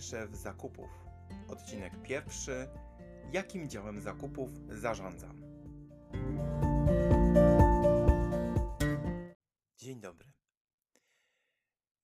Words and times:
Szef 0.00 0.36
zakupów. 0.36 0.90
Odcinek 1.48 2.02
pierwszy. 2.02 2.68
Jakim 3.32 3.68
działem 3.68 4.00
zakupów 4.00 4.50
zarządzam? 4.68 5.42
Dzień 9.76 10.00
dobry. 10.00 10.32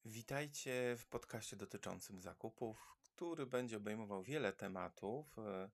Witajcie 0.04 0.96
w 0.98 1.06
podcaście 1.06 1.56
dotyczącym 1.56 2.20
zakupów, 2.20 2.96
który 3.02 3.46
będzie 3.46 3.76
obejmował 3.76 4.22
wiele 4.22 4.52
tematów, 4.52 5.38
e, 5.38 5.70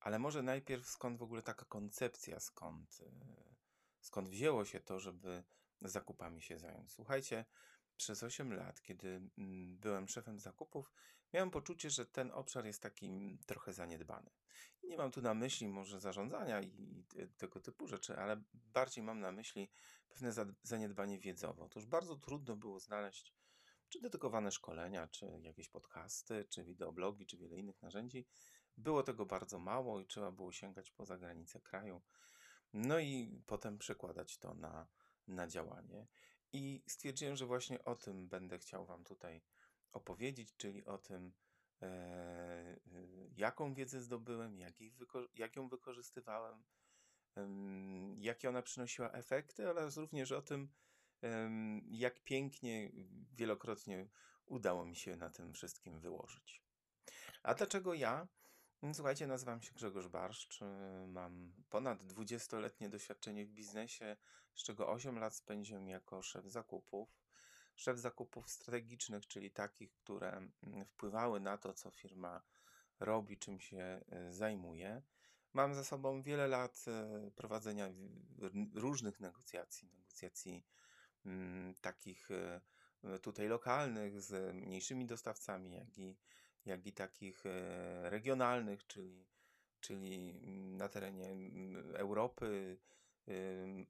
ale 0.00 0.18
może 0.18 0.42
najpierw 0.42 0.86
skąd 0.86 1.18
w 1.18 1.22
ogóle 1.22 1.42
taka 1.42 1.64
koncepcja, 1.64 2.40
skąd, 2.40 3.00
e, 3.00 3.54
skąd 4.00 4.28
wzięło 4.28 4.64
się 4.64 4.80
to, 4.80 5.00
żeby 5.00 5.44
zakupami 5.80 6.42
się 6.42 6.58
zająć. 6.58 6.92
Słuchajcie, 6.92 7.44
przez 7.96 8.22
8 8.22 8.52
lat, 8.52 8.82
kiedy 8.82 9.08
mm, 9.38 9.78
byłem 9.78 10.08
szefem 10.08 10.38
zakupów, 10.38 10.92
miałem 11.32 11.50
poczucie, 11.50 11.90
że 11.90 12.06
ten 12.06 12.30
obszar 12.30 12.66
jest 12.66 12.82
taki 12.82 13.06
mm, 13.06 13.38
trochę 13.46 13.72
zaniedbany. 13.72 14.30
Nie 14.82 14.96
mam 14.96 15.10
tu 15.10 15.22
na 15.22 15.34
myśli 15.34 15.68
może 15.68 16.00
zarządzania 16.00 16.60
i 16.60 17.04
tego 17.36 17.60
typu 17.60 17.86
rzeczy, 17.86 18.16
ale 18.16 18.42
bardziej 18.52 19.04
mam 19.04 19.20
na 19.20 19.32
myśli 19.32 19.70
pewne 20.08 20.32
zaniedbanie 20.62 21.18
wiedzowe. 21.18 21.64
Otóż 21.64 21.86
bardzo 21.86 22.16
trudno 22.16 22.56
było 22.56 22.80
znaleźć 22.80 23.34
czy 23.92 24.00
dedykowane 24.00 24.50
szkolenia, 24.52 25.08
czy 25.08 25.40
jakieś 25.42 25.68
podcasty, 25.68 26.44
czy 26.44 26.64
wideoblogi, 26.64 27.26
czy 27.26 27.36
wiele 27.36 27.56
innych 27.56 27.82
narzędzi. 27.82 28.26
Było 28.76 29.02
tego 29.02 29.26
bardzo 29.26 29.58
mało 29.58 30.00
i 30.00 30.06
trzeba 30.06 30.32
było 30.32 30.52
sięgać 30.52 30.90
poza 30.90 31.18
granice 31.18 31.60
kraju. 31.60 32.02
No 32.72 32.98
i 32.98 33.42
potem 33.46 33.78
przekładać 33.78 34.38
to 34.38 34.54
na, 34.54 34.86
na 35.26 35.46
działanie. 35.46 36.06
I 36.52 36.82
stwierdziłem, 36.86 37.36
że 37.36 37.46
właśnie 37.46 37.84
o 37.84 37.94
tym 37.96 38.28
będę 38.28 38.58
chciał 38.58 38.86
Wam 38.86 39.04
tutaj 39.04 39.42
opowiedzieć, 39.92 40.56
czyli 40.56 40.84
o 40.84 40.98
tym, 40.98 41.32
e, 41.82 42.80
jaką 43.36 43.74
wiedzę 43.74 44.00
zdobyłem, 44.00 44.58
jak, 44.58 44.74
jak 45.34 45.56
ją 45.56 45.68
wykorzystywałem, 45.68 46.62
jakie 48.18 48.48
ona 48.48 48.62
przynosiła 48.62 49.12
efekty, 49.12 49.68
oraz 49.68 49.96
również 49.96 50.32
o 50.32 50.42
tym, 50.42 50.68
jak 51.90 52.20
pięknie, 52.20 52.90
wielokrotnie 53.32 54.08
udało 54.46 54.84
mi 54.84 54.96
się 54.96 55.16
na 55.16 55.30
tym 55.30 55.52
wszystkim 55.52 56.00
wyłożyć. 56.00 56.62
A 57.42 57.54
dlaczego 57.54 57.94
ja? 57.94 58.28
Słuchajcie, 58.92 59.26
nazywam 59.26 59.62
się 59.62 59.72
Grzegorz 59.74 60.08
Barszcz, 60.08 60.62
y, 60.62 60.64
mam 61.06 61.52
ponad 61.70 62.04
20-letnie 62.04 62.88
doświadczenie 62.88 63.46
w 63.46 63.50
biznesie, 63.50 64.16
z 64.54 64.62
czego 64.62 64.88
8 64.88 65.18
lat 65.18 65.34
spędziłem 65.34 65.88
jako 65.88 66.22
szef 66.22 66.46
zakupów. 66.46 67.21
Szef 67.82 67.98
zakupów 67.98 68.50
strategicznych, 68.50 69.26
czyli 69.26 69.50
takich, 69.50 69.94
które 69.94 70.30
mm, 70.30 70.84
wpływały 70.84 71.40
na 71.40 71.58
to, 71.58 71.74
co 71.74 71.90
firma 71.90 72.42
robi, 73.00 73.38
czym 73.38 73.60
się 73.60 74.00
y, 74.28 74.32
zajmuje. 74.32 75.02
Mam 75.52 75.74
za 75.74 75.84
sobą 75.84 76.22
wiele 76.22 76.48
lat 76.48 76.84
y, 77.26 77.30
prowadzenia 77.30 77.88
różnych 78.74 79.20
negocjacji, 79.20 79.88
negocjacji 79.88 80.64
mm, 81.26 81.74
takich 81.74 82.28
tutaj 83.22 83.48
lokalnych 83.48 84.20
z 84.20 84.54
mniejszymi 84.54 85.06
dostawcami, 85.06 85.72
jak 85.72 85.98
i 85.98 86.16
jak 86.66 86.86
i 86.86 86.92
takich 86.92 87.46
e, 87.46 88.10
regionalnych, 88.10 88.86
czyli, 88.86 89.26
czyli 89.80 90.34
na 90.76 90.88
terenie 90.88 91.36
Europy, 91.94 92.78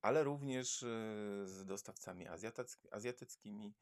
ale 0.03 0.25
również 0.25 0.83
e, 0.83 0.87
z 1.47 1.65
dostawcami 1.65 2.27
azjatyckimi. 2.91 3.75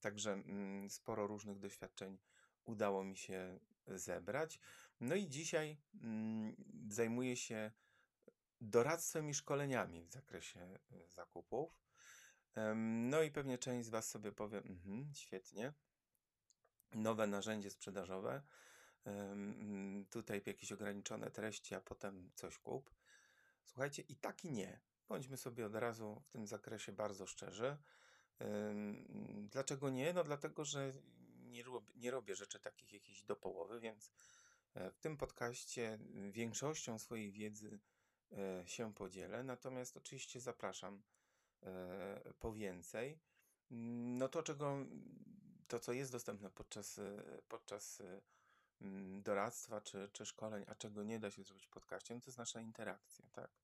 Także 0.00 0.42
sporo 0.88 1.26
różnych 1.26 1.58
doświadczeń 1.58 2.18
udało 2.64 3.04
mi 3.04 3.16
się 3.16 3.58
zebrać. 3.86 4.60
No 5.00 5.14
i 5.14 5.28
dzisiaj 5.28 5.76
zajmuję 6.88 7.36
się 7.36 7.72
doradztwem 8.60 9.30
i 9.30 9.34
szkoleniami 9.34 10.04
w 10.04 10.10
zakresie 10.10 10.60
e, 10.60 10.78
zakupów. 11.08 11.84
No 12.76 13.22
i 13.22 13.30
pewnie 13.30 13.58
część 13.58 13.86
z 13.86 13.90
Was 13.90 14.08
sobie 14.08 14.32
powie, 14.32 14.58
mhm, 14.58 15.12
świetnie, 15.14 15.72
nowe 16.92 17.26
narzędzie 17.26 17.70
sprzedażowe. 17.70 18.42
Tutaj 20.10 20.42
jakieś 20.46 20.72
ograniczone 20.72 21.30
treści, 21.30 21.74
a 21.74 21.80
potem 21.80 22.30
coś 22.34 22.58
kup. 22.58 22.94
Słuchajcie, 23.64 24.02
i 24.02 24.16
tak 24.16 24.44
i 24.44 24.50
nie. 24.50 24.80
Bądźmy 25.08 25.36
sobie 25.36 25.66
od 25.66 25.74
razu 25.74 26.20
w 26.24 26.28
tym 26.28 26.46
zakresie 26.46 26.92
bardzo 26.92 27.26
szczerzy. 27.26 27.76
Dlaczego 29.50 29.90
nie? 29.90 30.12
No 30.12 30.24
dlatego, 30.24 30.64
że 30.64 30.92
nie, 31.54 31.62
robię, 31.62 31.92
nie 31.96 32.10
robię 32.10 32.34
rzeczy 32.34 32.60
takich 32.60 32.92
jakichś 32.92 33.22
do 33.22 33.36
połowy, 33.36 33.80
więc 33.80 34.10
e, 34.74 34.90
w 34.90 34.98
tym 34.98 35.16
podcaście 35.16 35.98
większością 36.30 36.98
swojej 36.98 37.32
wiedzy 37.32 37.80
e, 38.32 38.62
się 38.66 38.94
podzielę. 38.94 39.42
Natomiast 39.42 39.96
oczywiście 39.96 40.40
zapraszam 40.40 41.02
e, 41.62 42.32
po 42.38 42.52
więcej. 42.52 43.18
No 43.70 44.28
to, 44.28 44.42
czego 44.42 44.76
to, 45.68 45.80
co 45.80 45.92
jest 45.92 46.12
dostępne 46.12 46.50
podczas, 46.50 47.00
podczas 47.48 48.02
doradztwa 49.22 49.80
czy, 49.80 50.08
czy 50.12 50.26
szkoleń, 50.26 50.64
a 50.68 50.74
czego 50.74 51.02
nie 51.02 51.18
da 51.20 51.30
się 51.30 51.42
zrobić 51.42 51.66
w 51.66 51.70
podcaście, 51.70 52.14
no 52.14 52.20
to 52.20 52.26
jest 52.26 52.38
nasza 52.38 52.60
interakcja, 52.60 53.26
tak? 53.32 53.63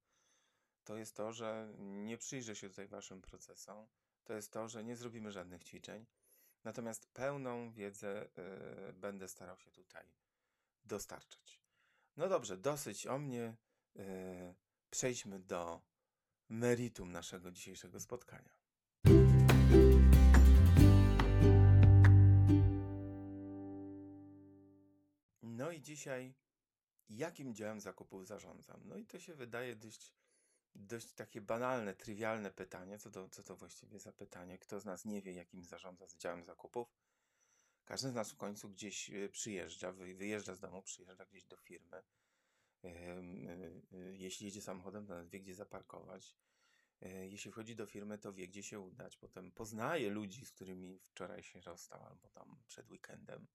To 0.85 0.97
jest 0.97 1.17
to, 1.17 1.33
że 1.33 1.73
nie 1.79 2.19
przyjrzę 2.19 2.57
się 2.57 2.69
tutaj 2.69 2.89
waszym 2.89 3.23
procesom, 3.23 3.87
to 4.25 4.35
jest 4.35 4.53
to, 4.53 4.69
że 4.69 4.85
nie 4.85 4.97
zrobimy 4.97 5.33
żadnych 5.33 5.65
ćwiczeń, 5.65 6.07
natomiast 6.65 7.07
pełną 7.07 7.73
wiedzę 7.73 8.29
y, 8.89 8.93
będę 8.93 9.29
starał 9.29 9.59
się 9.59 9.71
tutaj 9.71 10.07
dostarczać. 10.85 11.61
No 12.17 12.29
dobrze, 12.29 12.57
dosyć 12.57 13.07
o 13.07 13.19
mnie. 13.19 13.57
Y, 13.97 14.55
przejdźmy 14.91 15.39
do 15.41 15.83
meritum 16.49 17.13
naszego 17.13 17.51
dzisiejszego 17.51 18.01
spotkania. 18.01 18.61
No 25.43 25.71
i 25.71 25.81
dzisiaj, 25.81 26.35
jakim 27.09 27.55
działem 27.55 27.81
zakupów 27.81 28.27
zarządzam? 28.27 28.81
No 28.85 28.97
i 28.97 29.07
to 29.07 29.19
się 29.19 29.35
wydaje 29.35 29.77
dość, 29.77 30.15
dość 30.75 31.13
takie 31.13 31.41
banalne, 31.41 31.95
trywialne 31.95 32.51
pytanie. 32.51 32.99
Co 32.99 33.11
to, 33.11 33.29
co 33.29 33.43
to 33.43 33.57
właściwie 33.57 33.99
za 33.99 34.13
pytanie? 34.13 34.59
Kto 34.59 34.81
z 34.81 34.85
nas 34.85 35.05
nie 35.05 35.23
wie, 35.23 35.33
jakim 35.33 35.65
zarządza 35.65 36.07
z 36.07 36.17
działem 36.17 36.45
zakupów? 36.45 36.89
Każdy 37.85 38.09
z 38.11 38.15
nas 38.15 38.33
w 38.33 38.37
końcu 38.37 38.69
gdzieś 38.69 39.11
e, 39.11 39.29
przyjeżdża, 39.29 39.93
wyjeżdża 39.93 40.55
z 40.55 40.61
domu, 40.61 40.83
przyjeżdża 40.83 41.27
gdzieś 41.27 41.45
do 41.45 41.57
firmy. 41.57 41.97
E, 41.97 42.89
e, 42.89 43.23
jeśli 44.13 44.47
jedzie 44.47 44.63
samochodem, 44.63 45.07
to 45.07 45.29
wie, 45.29 45.41
gdzie 45.41 45.55
zaparkować. 45.55 46.37
Jeśli 47.23 47.51
wchodzi 47.51 47.77
do 47.77 47.87
firmy, 47.87 48.19
to 48.19 48.33
wie, 48.33 48.49
gdzie 48.49 48.63
się 48.63 48.81
udać. 48.81 49.17
Potem 49.17 49.53
poznaje 49.53 50.11
ludzi, 50.11 50.47
z 50.47 50.53
którymi 50.53 50.99
wczoraj 50.99 51.43
się 51.43 51.61
rozstał, 51.61 52.05
albo 52.07 52.29
tam 52.29 52.63
przed 52.67 52.91
weekendem. 52.91 53.47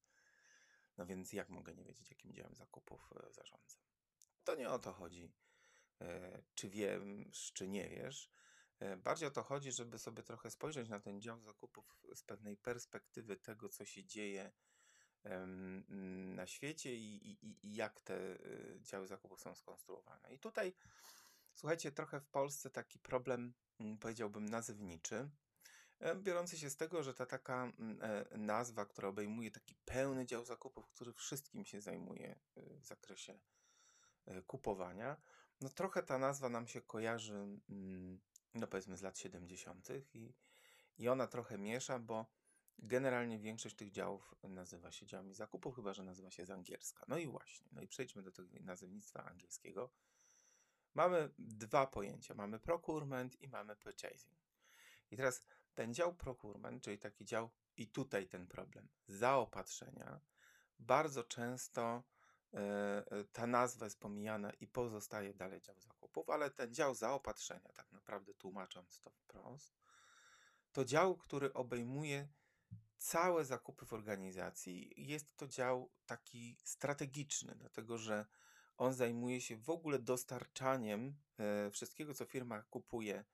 No 0.98 1.06
więc 1.06 1.34
jak 1.34 1.50
mogę 1.50 1.76
nie 1.76 1.86
wiedzieć, 1.86 2.10
jakim 2.10 2.34
działem 2.34 2.56
zakupów 2.56 3.14
zarządzam? 3.32 3.82
To 4.44 4.56
nie 4.56 4.70
o 4.70 4.80
to 4.80 4.94
chodzi, 4.94 5.32
czy 6.56 6.70
wiem, 6.70 7.32
czy 7.54 7.68
nie 7.68 7.90
wiesz. 7.90 8.30
E, 8.80 8.98
bardziej 8.98 9.28
o 9.28 9.32
to 9.32 9.44
chodzi, 9.44 9.72
żeby 9.72 10.00
sobie 10.00 10.24
trochę 10.24 10.50
spojrzeć 10.50 10.90
na 10.90 11.00
ten 11.00 11.22
dział 11.22 11.42
zakupów 11.42 11.98
z 12.16 12.24
pewnej 12.24 12.58
perspektywy 12.58 13.38
tego, 13.38 13.70
co 13.70 13.86
się 13.86 14.04
dzieje 14.04 14.52
na 16.36 16.48
świecie 16.48 16.96
i, 16.96 17.32
i, 17.32 17.68
i 17.68 17.76
jak 17.76 18.00
te 18.02 18.38
działy 18.80 19.08
zakupów 19.08 19.42
są 19.42 19.56
skonstruowane. 19.56 20.34
I 20.34 20.40
tutaj, 20.40 20.74
słuchajcie, 21.54 21.92
trochę 21.92 22.20
w 22.20 22.28
Polsce 22.28 22.70
taki 22.70 23.00
problem, 23.00 23.54
powiedziałbym, 24.00 24.46
nazywniczy, 24.46 25.30
E, 26.00 26.16
biorący 26.16 26.58
się 26.58 26.70
z 26.70 26.78
tego, 26.78 27.04
że 27.04 27.14
ta 27.14 27.26
taka 27.26 27.64
mm, 27.64 28.00
e, 28.02 28.38
nazwa, 28.38 28.86
która 28.86 29.08
obejmuje 29.08 29.52
taki 29.52 29.76
pełny 29.86 30.26
dział 30.26 30.46
zakupów, 30.46 30.88
który 30.88 31.14
wszystkim 31.14 31.66
się 31.66 31.82
zajmuje 31.82 32.40
e, 32.56 32.62
w 32.80 32.86
zakresie 32.86 33.40
kupowania, 34.48 35.18
no 35.62 35.70
trochę 35.70 36.04
ta 36.04 36.18
nazwa 36.18 36.50
nam 36.50 36.68
się 36.68 36.82
kojarzy, 36.82 37.34
mm, 37.70 38.20
no 38.54 38.68
powiedzmy 38.68 38.98
z 38.98 39.02
lat 39.02 39.18
70. 39.18 39.90
i, 40.14 40.34
i 40.98 41.08
ona 41.08 41.28
trochę 41.28 41.58
miesza, 41.58 42.00
bo 42.00 42.26
generalnie 42.80 43.40
większość 43.40 43.76
tych 43.76 43.92
działów 43.92 44.36
nazywa 44.44 44.92
się 44.92 45.06
działami 45.06 45.34
zakupów, 45.34 45.76
chyba 45.76 45.94
że 45.94 46.04
nazywa 46.04 46.32
się 46.32 46.46
z 46.46 46.52
angielska. 46.52 47.06
No 47.08 47.18
i 47.18 47.28
właśnie, 47.28 47.68
no 47.72 47.82
i 47.82 47.88
przejdźmy 47.88 48.22
do 48.22 48.32
tego 48.32 48.50
nazewnictwa 48.62 49.24
angielskiego. 49.24 49.94
Mamy 50.94 51.30
dwa 51.38 51.88
pojęcia, 51.88 52.34
mamy 52.34 52.60
procurement 52.60 53.42
i 53.42 53.48
mamy 53.48 53.76
purchasing. 53.76 54.38
I 55.12 55.18
teraz 55.18 55.46
ten 55.74 55.94
dział 55.94 56.16
procurement, 56.16 56.84
czyli 56.84 56.98
taki 56.98 57.26
dział, 57.26 57.50
i 57.78 57.88
tutaj 57.88 58.28
ten 58.28 58.48
problem, 58.48 58.88
zaopatrzenia, 59.08 60.20
bardzo 60.80 61.24
często 61.24 62.04
ta 63.32 63.48
nazwa 63.48 63.86
jest 63.86 64.00
pomijana 64.00 64.52
i 64.52 64.68
pozostaje 64.68 65.34
dalej 65.34 65.62
dział 65.62 65.80
zakupów, 65.80 66.30
ale 66.30 66.52
ten 66.52 66.74
dział 66.74 66.96
zaopatrzenia, 66.96 67.70
tak 67.74 67.92
naprawdę 67.92 68.34
tłumacząc 68.34 69.02
to 69.02 69.10
wprost, 69.10 69.78
to 70.72 70.86
dział, 70.86 71.18
który 71.18 71.54
obejmuje 71.54 72.28
całe 72.98 73.46
zakupy 73.46 73.86
w 73.86 73.94
organizacji 73.94 74.94
jest 74.98 75.36
to 75.36 75.48
dział 75.48 75.92
taki 76.06 76.58
strategiczny, 76.64 77.56
dlatego 77.56 77.98
że 77.98 78.26
on 78.78 78.94
zajmuje 78.94 79.42
się 79.42 79.58
w 79.58 79.70
ogóle 79.70 80.00
dostarczaniem 80.00 81.16
e, 81.38 81.72
wszystkiego, 81.72 82.14
co 82.14 82.26
firma 82.26 82.62
kupuje 82.62 83.26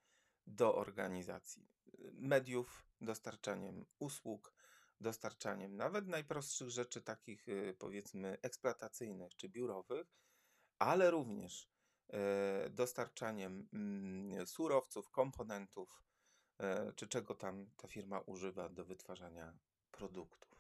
do 0.48 0.76
organizacji. 0.76 1.68
Mediów, 2.14 2.86
dostarczaniem 3.02 3.86
usług, 4.00 4.54
dostarczaniem 5.02 5.76
nawet 5.76 6.08
najprostszych 6.08 6.70
rzeczy, 6.70 7.02
takich 7.02 7.50
e, 7.50 7.74
powiedzmy 7.74 8.38
eksploatacyjnych 8.42 9.36
czy 9.36 9.50
biurowych, 9.50 10.08
ale 10.80 11.12
również 11.12 11.70
e, 12.10 12.70
dostarczaniem 12.70 13.68
mm, 13.74 14.48
surowców, 14.48 15.10
komponentów, 15.10 16.04
e, 16.60 16.94
czy 16.94 17.08
czego 17.08 17.36
tam 17.36 17.70
ta 17.78 17.88
firma 17.88 18.20
używa 18.20 18.70
do 18.70 18.86
wytwarzania 18.86 19.58
produktów. 19.92 20.52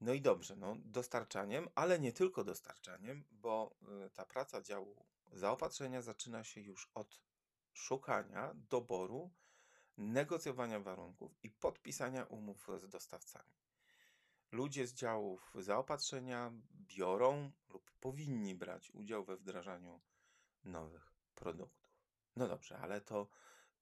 No 0.00 0.12
i 0.12 0.20
dobrze, 0.20 0.56
no, 0.56 0.76
dostarczaniem, 0.84 1.68
ale 1.74 1.98
nie 1.98 2.12
tylko 2.12 2.44
dostarczaniem, 2.44 3.24
bo 3.30 3.76
ta 4.14 4.26
praca 4.26 4.62
działu 4.62 5.06
zaopatrzenia 5.32 6.02
zaczyna 6.02 6.44
się 6.44 6.60
już 6.60 6.90
od 6.94 7.20
szukania, 7.72 8.54
doboru, 8.54 9.30
negocjowania 9.96 10.80
warunków 10.80 11.38
i 11.42 11.50
podpisania 11.50 12.24
umów 12.24 12.68
z 12.76 12.88
dostawcami. 12.88 13.52
Ludzie 14.52 14.86
z 14.86 14.94
działów 14.94 15.52
zaopatrzenia 15.58 16.52
biorą 16.72 17.50
lub 17.68 17.90
powinni 17.90 18.54
brać 18.54 18.90
udział 18.90 19.24
we 19.24 19.36
wdrażaniu 19.36 20.00
nowych 20.64 21.12
produktów. 21.34 21.92
No 22.36 22.48
dobrze, 22.48 22.78
ale 22.78 23.00
to 23.00 23.28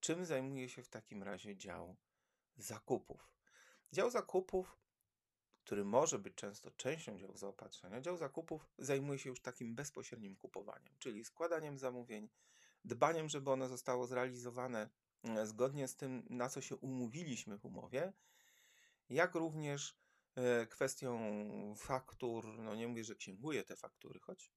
czym 0.01 0.25
zajmuje 0.25 0.69
się 0.69 0.83
w 0.83 0.89
takim 0.89 1.23
razie 1.23 1.57
dział 1.57 1.97
zakupów? 2.57 3.33
Dział 3.93 4.11
zakupów, 4.11 4.79
który 5.65 5.85
może 5.85 6.19
być 6.19 6.35
często 6.35 6.71
częścią 6.71 7.19
działu 7.19 7.37
zaopatrzenia, 7.37 8.01
dział 8.01 8.17
zakupów 8.17 8.69
zajmuje 8.79 9.19
się 9.19 9.31
już 9.31 9.41
takim 9.41 9.75
bezpośrednim 9.75 10.37
kupowaniem, 10.37 10.95
czyli 10.99 11.25
składaniem 11.25 11.79
zamówień, 11.79 12.29
dbaniem, 12.85 13.29
żeby 13.29 13.51
one 13.51 13.69
zostało 13.69 14.07
zrealizowane 14.07 14.91
zgodnie 15.45 15.89
z 15.89 15.97
tym, 15.97 16.27
na 16.31 16.49
co 16.49 16.61
się 16.61 16.77
umówiliśmy 16.77 17.59
w 17.59 17.65
umowie, 17.65 18.13
jak 19.09 19.35
również 19.35 19.99
e, 20.35 20.67
kwestią 20.67 21.21
faktur, 21.77 22.59
no 22.59 22.75
nie 22.75 22.89
mówię, 22.89 23.05
że 23.05 23.15
księguję 23.15 23.65
te 23.65 23.77
faktury, 23.77 24.21
choć 24.21 24.53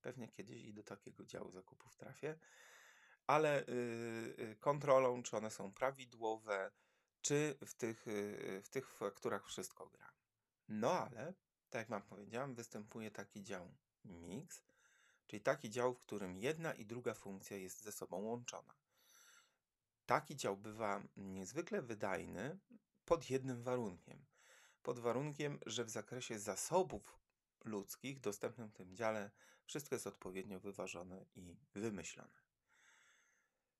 pewnie 0.00 0.28
kiedyś 0.28 0.62
i 0.62 0.74
do 0.74 0.82
takiego 0.82 1.24
działu 1.24 1.50
zakupów 1.50 1.96
trafię, 1.96 2.38
ale 3.26 3.64
yy, 4.38 4.56
kontrolą, 4.56 5.22
czy 5.22 5.36
one 5.36 5.50
są 5.50 5.72
prawidłowe, 5.72 6.70
czy 7.20 7.58
w 7.66 7.74
tych, 7.74 8.06
yy, 8.06 8.62
w 8.62 8.68
tych 8.68 8.90
fakturach 8.90 9.46
wszystko 9.46 9.88
gra. 9.88 10.12
No 10.68 10.90
ale, 10.92 11.34
tak 11.70 11.80
jak 11.80 11.88
Wam 11.88 12.02
powiedziałem, 12.02 12.54
występuje 12.54 13.10
taki 13.10 13.42
dział 13.42 13.74
mix, 14.04 14.64
czyli 15.26 15.42
taki 15.42 15.70
dział, 15.70 15.94
w 15.94 16.00
którym 16.00 16.36
jedna 16.36 16.74
i 16.74 16.86
druga 16.86 17.14
funkcja 17.14 17.56
jest 17.56 17.82
ze 17.82 17.92
sobą 17.92 18.16
łączona. 18.16 18.74
Taki 20.06 20.36
dział 20.36 20.56
bywa 20.56 21.02
niezwykle 21.16 21.82
wydajny 21.82 22.58
pod 23.04 23.30
jednym 23.30 23.62
warunkiem. 23.62 24.24
Pod 24.82 24.98
warunkiem, 24.98 25.58
że 25.66 25.84
w 25.84 25.90
zakresie 25.90 26.38
zasobów 26.38 27.18
ludzkich 27.64 28.20
dostępnym 28.20 28.68
w 28.68 28.72
tym 28.72 28.96
dziale 28.96 29.30
wszystko 29.66 29.94
jest 29.94 30.06
odpowiednio 30.06 30.60
wyważone 30.60 31.24
i 31.34 31.56
wymyślone. 31.74 32.44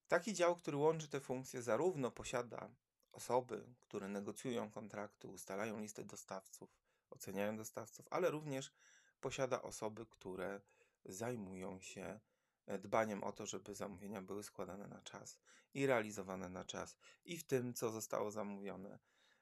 Taki 0.09 0.35
dział, 0.35 0.57
który 0.57 0.77
łączy 0.77 1.09
te 1.09 1.21
funkcje, 1.21 1.63
zarówno 1.63 2.11
posiada 2.11 2.75
osoby, 3.13 3.65
które 3.81 4.09
negocjują 4.09 4.71
kontrakty, 4.71 5.29
ustalają 5.29 5.81
listę 5.81 6.05
dostawców, 6.05 6.71
oceniają 7.11 7.57
dostawców, 7.57 8.07
ale 8.11 8.31
również 8.31 8.73
posiada 9.21 9.63
osoby, 9.63 10.07
które 10.07 10.61
zajmują 11.05 11.81
się 11.81 12.21
dbaniem 12.67 13.25
o 13.25 13.33
to, 13.33 13.47
żeby 13.47 13.75
zamówienia 13.75 14.23
były 14.23 14.43
składane 14.43 14.89
na 14.89 15.03
czas 15.03 15.39
i 15.75 15.87
realizowane 15.87 16.49
na 16.49 16.65
czas, 16.65 16.97
i 17.25 17.39
w 17.39 17.45
tym, 17.45 17.75
co 17.75 17.91
zostało 17.91 18.31
zamówione, 18.31 18.99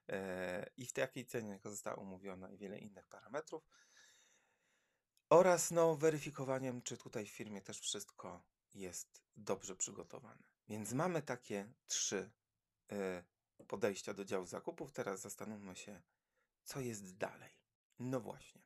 e, 0.08 0.70
i 0.76 0.86
w 0.86 0.98
jakiej 0.98 1.26
cenie 1.26 1.60
została 1.64 1.96
umówiona, 1.96 2.50
i 2.50 2.56
wiele 2.56 2.78
innych 2.78 3.08
parametrów. 3.08 3.68
Oraz 5.30 5.70
no, 5.70 5.96
weryfikowaniem, 5.96 6.82
czy 6.82 6.96
tutaj 6.96 7.26
w 7.26 7.30
firmie 7.30 7.62
też 7.62 7.80
wszystko 7.80 8.44
jest 8.74 9.22
dobrze 9.36 9.76
przygotowane. 9.76 10.42
Więc 10.68 10.92
mamy 10.92 11.22
takie 11.22 11.72
trzy 11.86 12.30
y, 12.92 13.64
podejścia 13.64 14.14
do 14.14 14.24
działu 14.24 14.46
zakupów. 14.46 14.92
Teraz 14.92 15.20
zastanówmy 15.20 15.76
się, 15.76 16.02
co 16.64 16.80
jest 16.80 17.16
dalej. 17.16 17.50
No 17.98 18.20
właśnie. 18.20 18.62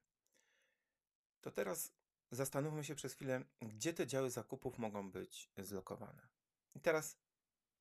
To 1.40 1.50
teraz 1.50 1.92
zastanówmy 2.30 2.84
się 2.84 2.94
przez 2.94 3.14
chwilę, 3.14 3.44
gdzie 3.62 3.94
te 3.94 4.06
działy 4.06 4.30
zakupów 4.30 4.78
mogą 4.78 5.10
być 5.10 5.50
zlokowane. 5.58 6.28
I 6.74 6.80
teraz 6.80 7.18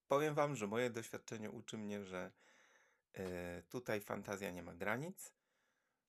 powiem 0.07 0.35
Wam, 0.35 0.55
że 0.55 0.67
moje 0.67 0.89
doświadczenie 0.89 1.51
uczy 1.51 1.77
mnie, 1.77 2.05
że 2.05 2.31
y, 3.17 3.23
tutaj 3.69 4.01
fantazja 4.01 4.51
nie 4.51 4.63
ma 4.63 4.73
granic 4.73 5.35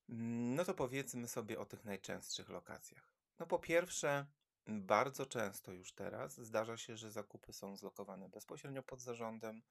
no 0.09 0.65
to 0.65 0.73
powiedzmy 0.73 1.27
sobie 1.27 1.59
o 1.59 1.65
tych 1.65 1.85
najczęstszych 1.85 2.49
lokacjach. 2.49 3.11
No 3.39 3.45
po 3.47 3.59
pierwsze, 3.59 4.25
bardzo 4.67 5.25
często 5.25 5.71
już 5.71 5.93
teraz 5.93 6.41
zdarza 6.41 6.77
się, 6.77 6.97
że 6.97 7.11
zakupy 7.11 7.53
są 7.53 7.77
zlokowane 7.77 8.29
bezpośrednio 8.29 8.83
pod 8.83 9.01
zarządem, 9.01 9.61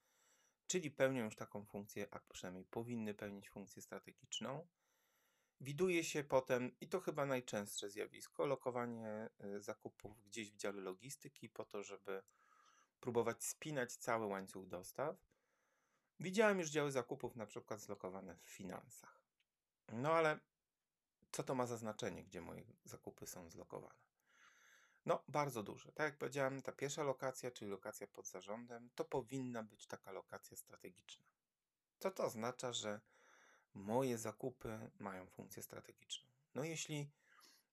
czyli 0.67 0.91
pełnią 0.91 1.23
już 1.25 1.35
taką 1.35 1.65
funkcję, 1.65 2.07
a 2.11 2.19
przynajmniej 2.19 2.65
powinny 2.65 3.13
pełnić 3.13 3.49
funkcję 3.49 3.81
strategiczną. 3.81 4.67
Widuje 5.61 6.03
się 6.03 6.23
potem, 6.23 6.71
i 6.81 6.87
to 6.87 6.99
chyba 6.99 7.25
najczęstsze 7.25 7.89
zjawisko, 7.89 8.45
lokowanie 8.45 9.29
y, 9.43 9.61
zakupów 9.61 10.23
gdzieś 10.23 10.51
w 10.51 10.55
dziale 10.55 10.81
logistyki 10.81 11.49
po 11.49 11.65
to, 11.65 11.83
żeby 11.83 12.23
próbować 12.99 13.43
spinać 13.43 13.95
cały 13.95 14.25
łańcuch 14.25 14.67
dostaw. 14.67 15.15
Widziałem 16.19 16.59
już 16.59 16.69
działy 16.69 16.91
zakupów 16.91 17.35
na 17.35 17.45
przykład 17.45 17.79
zlokowane 17.79 18.37
w 18.43 18.49
finansach. 18.49 19.21
No 19.91 20.11
ale 20.11 20.39
co 21.31 21.43
to 21.43 21.55
ma 21.55 21.65
za 21.65 21.77
znaczenie, 21.77 22.23
gdzie 22.23 22.41
moje 22.41 22.63
zakupy 22.83 23.27
są 23.27 23.49
zlokowane? 23.49 24.07
No, 25.05 25.23
bardzo 25.27 25.63
duże. 25.63 25.91
Tak 25.91 26.05
jak 26.05 26.17
powiedziałem, 26.17 26.61
ta 26.61 26.71
pierwsza 26.71 27.03
lokacja, 27.03 27.51
czyli 27.51 27.71
lokacja 27.71 28.07
pod 28.07 28.27
zarządem, 28.27 28.89
to 28.95 29.05
powinna 29.05 29.63
być 29.63 29.87
taka 29.87 30.11
lokacja 30.11 30.57
strategiczna. 30.57 31.25
Co 31.99 32.11
to 32.11 32.23
oznacza, 32.23 32.73
że 32.73 33.01
moje 33.73 34.17
zakupy 34.17 34.89
mają 34.99 35.25
funkcję 35.25 35.63
strategiczną? 35.63 36.29
No, 36.55 36.63
jeśli 36.63 37.11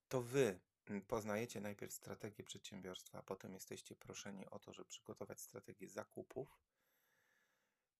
to 0.08 0.22
wy 0.22 0.60
poznajecie 1.08 1.60
najpierw 1.60 1.92
strategię 1.92 2.44
przedsiębiorstwa, 2.44 3.18
a 3.18 3.22
potem 3.22 3.54
jesteście 3.54 3.96
proszeni 3.96 4.46
o 4.50 4.58
to, 4.58 4.72
żeby 4.72 4.88
przygotować 4.88 5.40
strategię 5.40 5.88
zakupów, 5.88 6.60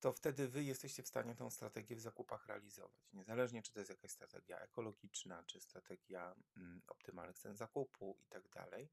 to 0.01 0.13
wtedy 0.13 0.49
wy 0.49 0.65
jesteście 0.65 1.03
w 1.03 1.09
stanie 1.09 1.35
tą 1.35 1.51
strategię 1.51 1.97
w 1.97 2.01
zakupach 2.01 2.47
realizować. 2.47 3.13
Niezależnie, 3.13 3.63
czy 3.63 3.73
to 3.73 3.81
jest 3.81 3.91
jakaś 3.91 4.11
strategia 4.11 4.59
ekologiczna, 4.59 5.43
czy 5.43 5.61
strategia 5.61 6.35
mm, 6.57 6.83
optymalnych 6.87 7.39
cen 7.39 7.57
zakupu 7.57 8.17
i 8.21 8.27
tak 8.27 8.49
dalej, 8.49 8.89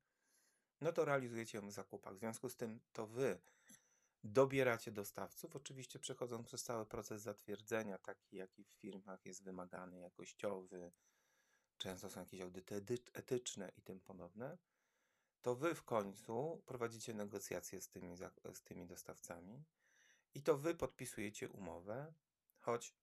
no 0.81 0.93
to 0.93 1.05
realizujecie 1.05 1.57
ją 1.57 1.67
w 1.67 1.71
zakupach. 1.71 2.15
W 2.15 2.19
związku 2.19 2.49
z 2.49 2.55
tym 2.55 2.79
to 2.93 3.07
wy 3.07 3.39
dobieracie 4.23 4.91
dostawców, 4.91 5.55
oczywiście 5.55 5.99
przechodząc 5.99 6.47
przez 6.47 6.63
cały 6.63 6.85
proces 6.85 7.21
zatwierdzenia, 7.21 7.97
taki 7.97 8.35
jaki 8.35 8.63
w 8.63 8.69
firmach 8.69 9.25
jest 9.25 9.43
wymagany, 9.43 9.99
jakościowy, 9.99 10.91
często 11.77 12.09
są 12.09 12.19
jakieś 12.19 12.41
audyty 12.41 12.75
etyczne 13.13 13.71
i 13.77 13.81
tym 13.81 13.99
podobne, 13.99 14.57
to 15.41 15.55
wy 15.55 15.75
w 15.75 15.83
końcu 15.83 16.63
prowadzicie 16.65 17.13
negocjacje 17.13 17.81
z 17.81 17.89
tymi, 17.89 18.17
z 18.53 18.63
tymi 18.63 18.85
dostawcami 18.85 19.63
i 20.33 20.43
to 20.43 20.57
wy 20.57 20.75
podpisujecie 20.75 21.49
umowę, 21.49 22.13
choć 22.57 22.95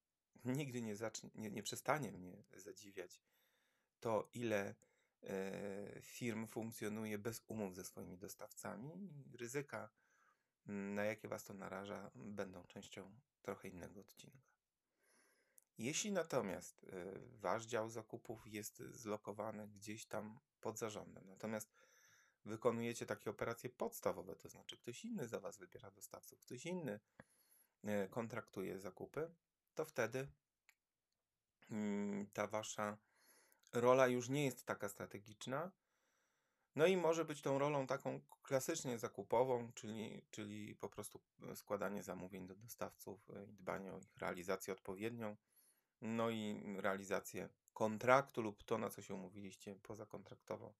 nigdy 0.45 0.81
nie, 0.81 0.95
zacznie, 0.95 1.29
nie, 1.35 1.51
nie 1.51 1.63
przestanie 1.63 2.11
mnie 2.11 2.43
zadziwiać 2.53 3.21
to, 3.99 4.29
ile 4.33 4.75
e, 5.23 6.01
firm 6.01 6.47
funkcjonuje 6.47 7.17
bez 7.17 7.43
umów 7.47 7.75
ze 7.75 7.83
swoimi 7.83 8.17
dostawcami. 8.17 9.09
Ryzyka, 9.33 9.77
mm, 9.77 9.89
na 10.69 11.03
jakie 11.03 11.27
was 11.27 11.43
to 11.43 11.53
naraża, 11.53 12.11
będą 12.15 12.63
częścią 12.63 13.19
trochę 13.41 13.67
innego 13.67 13.99
odcinka. 13.99 14.49
Jeśli 15.77 16.11
natomiast 16.11 16.83
e, 16.83 17.19
wasz 17.19 17.65
dział 17.65 17.89
zakupów 17.89 18.47
jest 18.47 18.83
zlokowany 18.91 19.67
gdzieś 19.67 20.05
tam 20.05 20.39
pod 20.61 20.79
zarządem, 20.79 21.27
natomiast 21.27 21.73
wykonujecie 22.45 23.05
takie 23.05 23.29
operacje 23.29 23.69
podstawowe, 23.69 24.35
to 24.35 24.49
znaczy 24.49 24.77
ktoś 24.77 25.05
inny 25.05 25.27
za 25.27 25.39
Was 25.39 25.57
wybiera 25.57 25.91
dostawców, 25.91 26.39
ktoś 26.39 26.65
inny 26.65 26.99
e, 27.83 28.07
kontraktuje 28.07 28.79
zakupy, 28.79 29.31
to 29.75 29.85
wtedy 29.85 30.27
mm, 31.69 32.27
ta 32.33 32.47
Wasza 32.47 32.97
rola 33.73 34.07
już 34.07 34.29
nie 34.29 34.45
jest 34.45 34.65
taka 34.65 34.89
strategiczna, 34.89 35.71
No 36.75 36.85
i 36.85 36.97
może 36.97 37.25
być 37.25 37.41
tą 37.41 37.59
rolą 37.59 37.87
taką 37.87 38.21
klasycznie 38.43 38.99
zakupową, 38.99 39.71
czyli, 39.71 40.21
czyli 40.31 40.75
po 40.75 40.89
prostu 40.89 41.21
składanie 41.55 42.03
zamówień 42.03 42.47
do 42.47 42.55
dostawców 42.55 43.27
i 43.49 43.53
dbanie 43.53 43.93
o 43.93 43.99
ich 43.99 44.17
realizację 44.17 44.73
odpowiednią, 44.73 45.37
no 46.01 46.29
i 46.29 46.61
realizację 46.77 47.49
kontraktu 47.73 48.41
lub 48.41 48.63
to, 48.63 48.77
na 48.77 48.89
co 48.89 49.01
się 49.01 49.13
umówiliście 49.13 49.75
pozakontraktowo. 49.75 50.73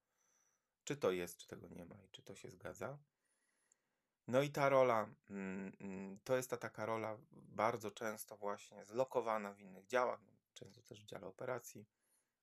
Czy 0.83 0.97
to 0.97 1.11
jest, 1.11 1.37
czy 1.37 1.47
tego 1.47 1.67
nie 1.67 1.85
ma 1.85 1.95
i 2.03 2.09
czy 2.09 2.21
to 2.21 2.35
się 2.35 2.49
zgadza. 2.49 2.97
No 4.27 4.41
i 4.41 4.49
ta 4.49 4.69
rola, 4.69 5.09
mm, 5.29 5.71
mm, 5.79 6.19
to 6.23 6.35
jest 6.35 6.49
ta 6.49 6.57
taka 6.57 6.85
rola 6.85 7.17
bardzo 7.31 7.91
często 7.91 8.37
właśnie 8.37 8.85
zlokowana 8.85 9.53
w 9.53 9.59
innych 9.59 9.87
działach, 9.87 10.19
często 10.53 10.81
też 10.81 11.03
w 11.03 11.05
dziale 11.05 11.27
operacji. 11.27 11.85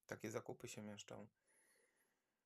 Takie 0.06 0.30
zakupy 0.30 0.68
się 0.68 0.82
mieszczą. 0.82 1.26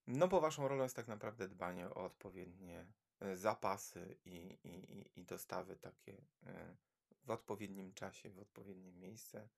No 0.07 0.29
bo 0.29 0.41
waszą 0.41 0.69
rolą 0.69 0.83
jest 0.83 0.97
tak 0.97 1.09
naprawdę 1.09 1.49
dbanie 1.49 1.91
o 1.91 2.05
odpowiednie 2.05 2.87
e, 3.21 3.37
zapasy 3.37 4.19
i, 4.25 4.59
i, 4.65 5.21
i 5.21 5.25
dostawy 5.25 5.77
takie 5.77 6.25
e, 6.47 6.77
w 7.25 7.31
odpowiednim 7.31 7.93
czasie, 7.93 8.31
w 8.31 8.39
odpowiednie 8.39 8.93
miejsce. 8.93 9.49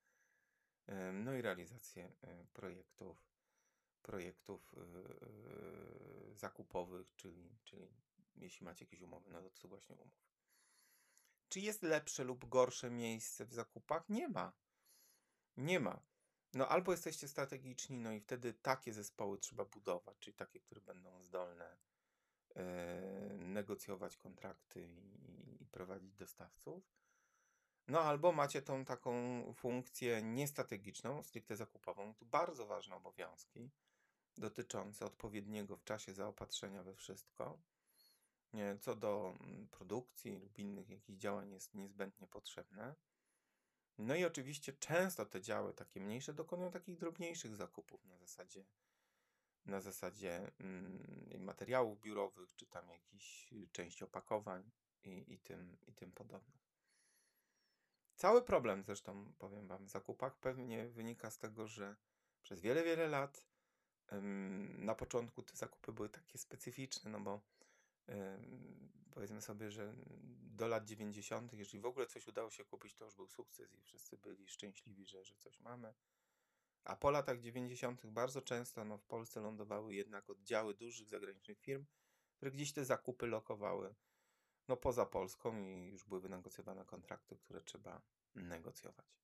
E, 0.87 1.13
no 1.13 1.35
i 1.35 1.43
realizację 1.43 2.13
projektów, 2.53 3.33
projektów 4.03 4.75
zakupowych, 6.33 7.15
czyli, 7.17 7.59
czyli 7.65 7.89
jeśli 8.37 8.65
macie 8.65 8.85
jakieś 8.85 9.01
umowy, 9.01 9.31
no 9.31 9.51
to 9.51 9.69
właśnie 9.69 9.97
umów. 9.97 10.33
Czy 11.49 11.61
jest 11.61 11.83
lepsze 11.83 12.25
lub 12.25 12.49
gorsze 12.49 12.91
miejsce 12.91 13.47
w 13.47 13.53
zakupach? 13.53 14.09
Nie 14.09 14.29
ma. 14.29 14.53
Nie 15.57 15.81
ma. 15.81 16.12
No 16.55 16.69
albo 16.69 16.93
jesteście 16.93 17.29
strategiczni, 17.29 17.99
no 17.99 18.13
i 18.13 18.21
wtedy 18.21 18.53
takie 18.55 18.93
zespoły 18.93 19.39
trzeba 19.39 19.65
budować, 19.65 20.19
czyli 20.19 20.37
takie, 20.37 20.61
które 20.61 20.81
będą 20.81 21.23
zdolne 21.23 21.77
e, 22.55 22.65
negocjować 23.39 24.17
kontrakty 24.17 24.83
i, 24.83 25.63
i 25.63 25.67
prowadzić 25.67 26.15
dostawców. 26.15 26.93
No 27.89 28.01
albo 28.01 28.33
macie 28.33 28.63
tą 28.63 28.85
taką 28.85 29.13
funkcję 29.55 30.23
niestrategiczną, 30.23 31.23
stricte 31.23 31.57
zakupową. 31.57 32.15
Tu 32.15 32.27
bardzo 32.27 32.67
ważne 32.67 32.97
obowiązki 32.97 33.71
dotyczące 34.37 35.05
odpowiedniego 35.05 35.77
w 35.77 35.85
czasie 35.85 36.15
zaopatrzenia 36.15 36.83
we 36.83 36.95
wszystko. 36.95 37.59
Nie, 38.53 38.79
co 38.81 38.97
do 38.97 39.35
mm, 39.41 39.69
produkcji 39.69 40.39
lub 40.39 40.59
innych 40.59 40.91
jakichś 40.91 41.19
działań 41.19 41.53
jest 41.53 41.75
niezbędnie 41.75 42.27
potrzebne. 42.27 42.95
No 43.99 44.15
i 44.15 44.25
oczywiście 44.25 44.73
często 44.73 45.27
te 45.27 45.41
działy 45.41 45.75
takie 45.75 46.01
mniejsze 46.01 46.35
dokonują 46.35 46.71
takich 46.71 46.99
drobniejszych 46.99 47.57
zakupów 47.57 48.05
na 48.05 48.17
zasadzie 48.19 48.65
na 49.67 49.81
zasadzie 49.81 50.53
mm, 50.61 51.45
materiałów 51.45 52.01
biurowych, 52.01 52.55
czy 52.57 52.67
tam 52.67 52.89
jakichś 52.89 53.55
części 53.73 54.05
opakowań 54.05 54.71
i, 55.05 55.33
i, 55.33 55.39
tym, 55.39 55.77
i 55.87 55.93
tym 55.93 56.13
podobnych. 56.13 56.63
Cały 58.17 58.43
problem 58.43 58.85
zresztą, 58.85 59.33
powiem 59.39 59.69
Wam, 59.69 59.87
w 59.87 59.91
zakupach 59.91 60.37
pewnie 60.37 60.89
wynika 60.89 61.31
z 61.31 61.39
tego, 61.39 61.67
że 61.67 61.97
przez 62.43 62.61
wiele, 62.61 62.85
wiele 62.85 63.09
lat 63.09 63.47
na 64.79 64.95
początku 64.95 65.43
te 65.43 65.57
zakupy 65.57 65.93
były 65.93 66.09
takie 66.09 66.39
specyficzne, 66.39 67.11
no 67.11 67.21
bo 67.21 67.41
powiedzmy 69.11 69.43
sobie, 69.43 69.71
że 69.71 69.95
do 70.57 70.67
lat 70.69 70.85
90., 70.85 71.53
jeżeli 71.53 71.81
w 71.81 71.87
ogóle 71.87 72.07
coś 72.07 72.29
udało 72.29 72.51
się 72.51 72.65
kupić, 72.65 72.95
to 72.95 73.05
już 73.05 73.15
był 73.15 73.29
sukces 73.29 73.75
i 73.75 73.83
wszyscy 73.83 74.17
byli 74.17 74.49
szczęśliwi, 74.49 75.07
że, 75.07 75.25
że 75.25 75.37
coś 75.37 75.61
mamy. 75.61 75.95
A 76.85 76.97
po 76.97 77.11
latach 77.11 77.41
90. 77.41 78.07
bardzo 78.07 78.43
często 78.43 78.85
no, 78.85 78.99
w 78.99 79.05
Polsce 79.05 79.41
lądowały 79.41 79.95
jednak 79.95 80.31
oddziały 80.31 80.75
dużych 80.75 81.09
zagranicznych 81.09 81.61
firm, 81.61 81.85
które 82.37 82.51
gdzieś 82.51 82.73
te 82.73 82.85
zakupy 82.85 83.27
lokowały 83.27 83.95
no, 84.69 84.77
poza 84.77 85.07
Polską 85.07 85.63
i 85.63 85.89
już 85.89 86.05
były 86.05 86.21
wynegocjowane 86.21 86.85
kontrakty, 86.85 87.37
które 87.37 87.61
trzeba 87.61 88.03
negocjować. 88.35 89.23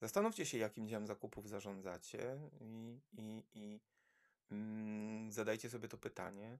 Zastanówcie 0.00 0.46
się, 0.46 0.58
jakim 0.58 0.88
działem 0.88 1.06
zakupów 1.06 1.48
zarządzacie 1.48 2.50
i, 2.60 3.00
i, 3.12 3.44
i 3.54 3.80
mm, 4.50 5.32
zadajcie 5.32 5.70
sobie 5.70 5.88
to 5.88 5.98
pytanie. 5.98 6.58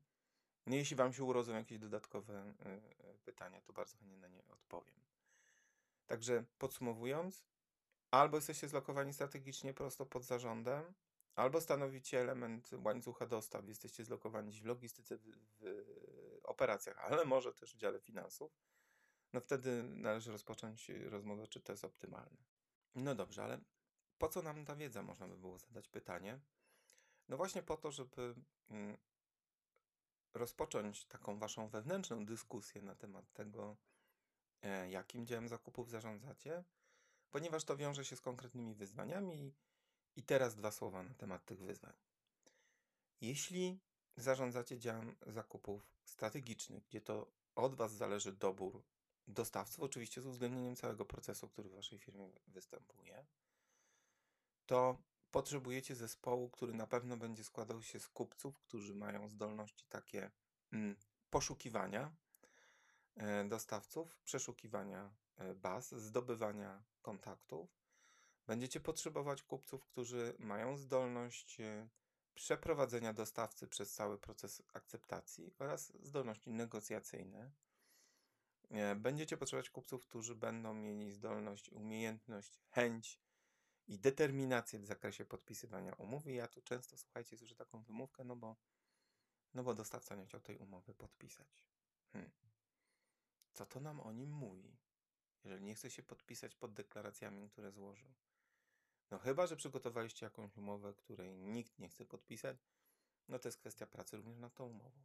No, 0.67 0.75
jeśli 0.75 0.97
Wam 0.97 1.13
się 1.13 1.25
urodzą 1.25 1.55
jakieś 1.55 1.79
dodatkowe 1.79 2.35
e, 2.35 2.67
e, 2.67 3.15
pytania, 3.25 3.61
to 3.61 3.73
bardzo 3.73 3.97
chętnie 3.97 4.17
na 4.17 4.29
nie 4.29 4.45
odpowiem. 4.49 5.01
Także 6.07 6.45
podsumowując, 6.59 7.45
albo 8.11 8.37
jesteście 8.37 8.69
zlokowani 8.69 9.13
strategicznie 9.13 9.75
prosto 9.75 10.07
pod 10.07 10.25
zarządem, 10.25 10.95
albo 11.35 11.61
stanowicie 11.61 12.21
element 12.21 12.71
łańcucha 12.85 13.27
dostaw, 13.27 13.69
jesteście 13.69 14.05
zlokowani 14.05 14.53
w 14.53 14.65
logistyce, 14.65 15.17
w, 15.17 15.23
w 15.61 16.41
operacjach, 16.43 16.99
ale 16.99 17.25
może 17.25 17.53
też 17.53 17.75
w 17.75 17.79
dziale 17.79 18.01
finansów, 18.01 18.53
no 19.33 19.41
wtedy 19.41 19.83
należy 19.83 20.33
rozpocząć 20.33 20.89
rozmowę, 20.89 21.47
czy 21.47 21.61
to 21.61 21.73
jest 21.73 21.85
optymalne. 21.85 22.45
No 22.95 23.15
dobrze, 23.15 23.45
ale 23.45 23.61
po 24.19 24.29
co 24.29 24.43
nam 24.43 24.65
ta 24.65 24.77
wiedza, 24.77 25.03
można 25.03 25.29
by 25.29 25.37
było 25.37 25.59
zadać 25.59 25.89
pytanie. 25.89 26.41
No 27.29 27.37
właśnie 27.37 27.63
po 27.63 27.77
to, 27.77 27.91
żeby 27.91 28.35
mm, 28.71 28.97
rozpocząć 30.35 31.05
taką 31.05 31.39
waszą 31.39 31.69
wewnętrzną 31.69 32.27
dyskusję 32.27 32.83
na 32.83 32.95
temat 32.95 33.33
tego, 33.33 33.77
e, 34.63 34.91
jakim 34.91 35.27
działem 35.27 35.49
zakupów 35.49 35.91
zarządzacie, 35.91 36.65
ponieważ 37.31 37.65
to 37.65 37.77
wiąże 37.77 38.05
się 38.05 38.17
z 38.17 38.21
konkretnymi 38.21 38.75
wyzwaniami. 38.75 39.55
I 40.17 40.23
teraz 40.23 40.55
dwa 40.55 40.71
słowa 40.71 41.03
na 41.03 41.15
temat 41.15 41.45
tych 41.45 41.63
wyzwań. 41.63 41.93
Jeśli 43.21 43.81
zarządzacie 44.17 44.79
działem 44.79 45.17
zakupów 45.27 45.87
strategicznych, 46.05 46.85
gdzie 46.89 47.01
to 47.01 47.27
od 47.55 47.75
Was 47.75 47.93
zależy 47.93 48.33
dobór 48.33 48.83
dostawców, 49.29 49.81
oczywiście 49.81 50.21
z 50.21 50.27
uwzględnieniem 50.27 50.77
całego 50.77 51.05
procesu, 51.05 51.49
który 51.49 51.69
w 51.69 51.75
Waszej 51.75 51.99
firmie 51.99 52.31
występuje, 52.47 53.27
to 54.67 54.99
potrzebujecie 55.35 55.95
zespołu, 55.95 56.51
który 56.51 56.75
na 56.75 56.87
pewno 56.87 57.17
będzie 57.17 57.45
składał 57.45 57.83
się 57.83 58.01
z 58.01 58.09
kupców, 58.09 58.61
którzy 58.61 58.95
mają 58.95 59.29
zdolności 59.29 59.87
takie 59.89 60.31
mm, 60.73 60.97
poszukiwania 61.31 62.17
e, 63.17 63.45
dostawców, 63.45 64.17
przeszukiwania 64.25 65.15
e, 65.37 65.55
baz, 65.55 65.95
zdobywania 65.95 66.83
kontaktów. 67.03 67.71
Będziecie 68.47 68.81
potrzebować 68.81 69.43
kupców, 69.43 69.85
którzy 69.85 70.35
mają 70.39 70.77
zdolność 70.77 71.61
e, 71.61 71.89
przeprowadzenia 72.35 73.13
dostawcy 73.13 73.69
przez 73.69 73.93
cały 73.93 74.19
proces 74.19 74.63
akceptacji 74.73 75.55
oraz 75.59 75.93
zdolności 76.03 76.51
negocjacyjne. 76.51 77.51
Będziecie 78.97 79.37
potrzebować 79.37 79.71
kupców, 79.71 80.03
którzy 80.03 80.35
będą 80.35 80.75
mieli 80.75 81.13
zdolność, 81.13 81.71
umiejętność, 81.71 82.61
chęć 82.71 83.21
i 83.87 83.99
determinację 83.99 84.79
w 84.79 84.87
zakresie 84.87 85.25
podpisywania 85.25 85.95
umowy. 85.95 86.33
Ja 86.33 86.49
tu 86.49 86.63
często, 86.63 86.97
słuchajcie, 86.97 87.37
słyszę 87.37 87.55
taką 87.55 87.83
wymówkę, 87.83 88.25
no 88.25 88.37
bo, 88.37 88.57
no 89.55 89.63
bo 89.63 89.75
dostawca 89.75 90.15
nie 90.15 90.27
chciał 90.27 90.41
tej 90.41 90.59
umowy 90.59 90.95
podpisać. 90.95 91.67
Hmm. 92.13 92.31
Co 93.53 93.67
to 93.67 93.81
nam 93.81 94.01
o 94.01 94.13
nim 94.13 94.31
mówi? 94.31 94.77
Jeżeli 95.45 95.65
nie 95.65 95.75
chce 95.75 95.91
się 95.91 96.03
podpisać 96.03 96.55
pod 96.55 96.75
deklaracjami, 96.75 97.51
które 97.51 97.73
złożył. 97.73 98.15
No 99.11 99.19
chyba, 99.19 99.47
że 99.47 99.57
przygotowaliście 99.57 100.27
jakąś 100.27 100.57
umowę, 100.57 100.95
której 100.95 101.37
nikt 101.37 101.79
nie 101.79 101.89
chce 101.89 102.05
podpisać, 102.05 102.67
no 103.29 103.39
to 103.39 103.49
jest 103.49 103.59
kwestia 103.59 103.87
pracy 103.87 104.17
również 104.17 104.39
nad 104.39 104.55
tą 104.55 104.67
umową. 104.67 105.05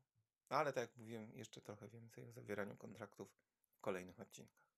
Ale 0.50 0.74
tak 0.74 0.82
jak 0.82 0.98
mówiłem, 0.98 1.34
jeszcze 1.34 1.62
trochę 1.62 1.88
więcej 1.88 2.26
o 2.26 2.32
zawieraniu 2.32 2.78
kontraktów 2.78 3.30
w 3.74 3.80
kolejnych 3.80 4.20
odcinkach. 4.20 4.69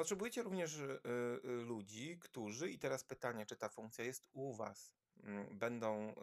Potrzebujecie 0.00 0.42
również 0.42 0.76
y, 0.78 1.00
y, 1.44 1.48
ludzi, 1.50 2.18
którzy, 2.18 2.70
i 2.70 2.78
teraz 2.78 3.04
pytanie, 3.04 3.46
czy 3.46 3.56
ta 3.56 3.68
funkcja 3.68 4.04
jest 4.04 4.28
u 4.32 4.52
Was, 4.52 4.92
mm, 5.22 5.58
będą 5.58 6.14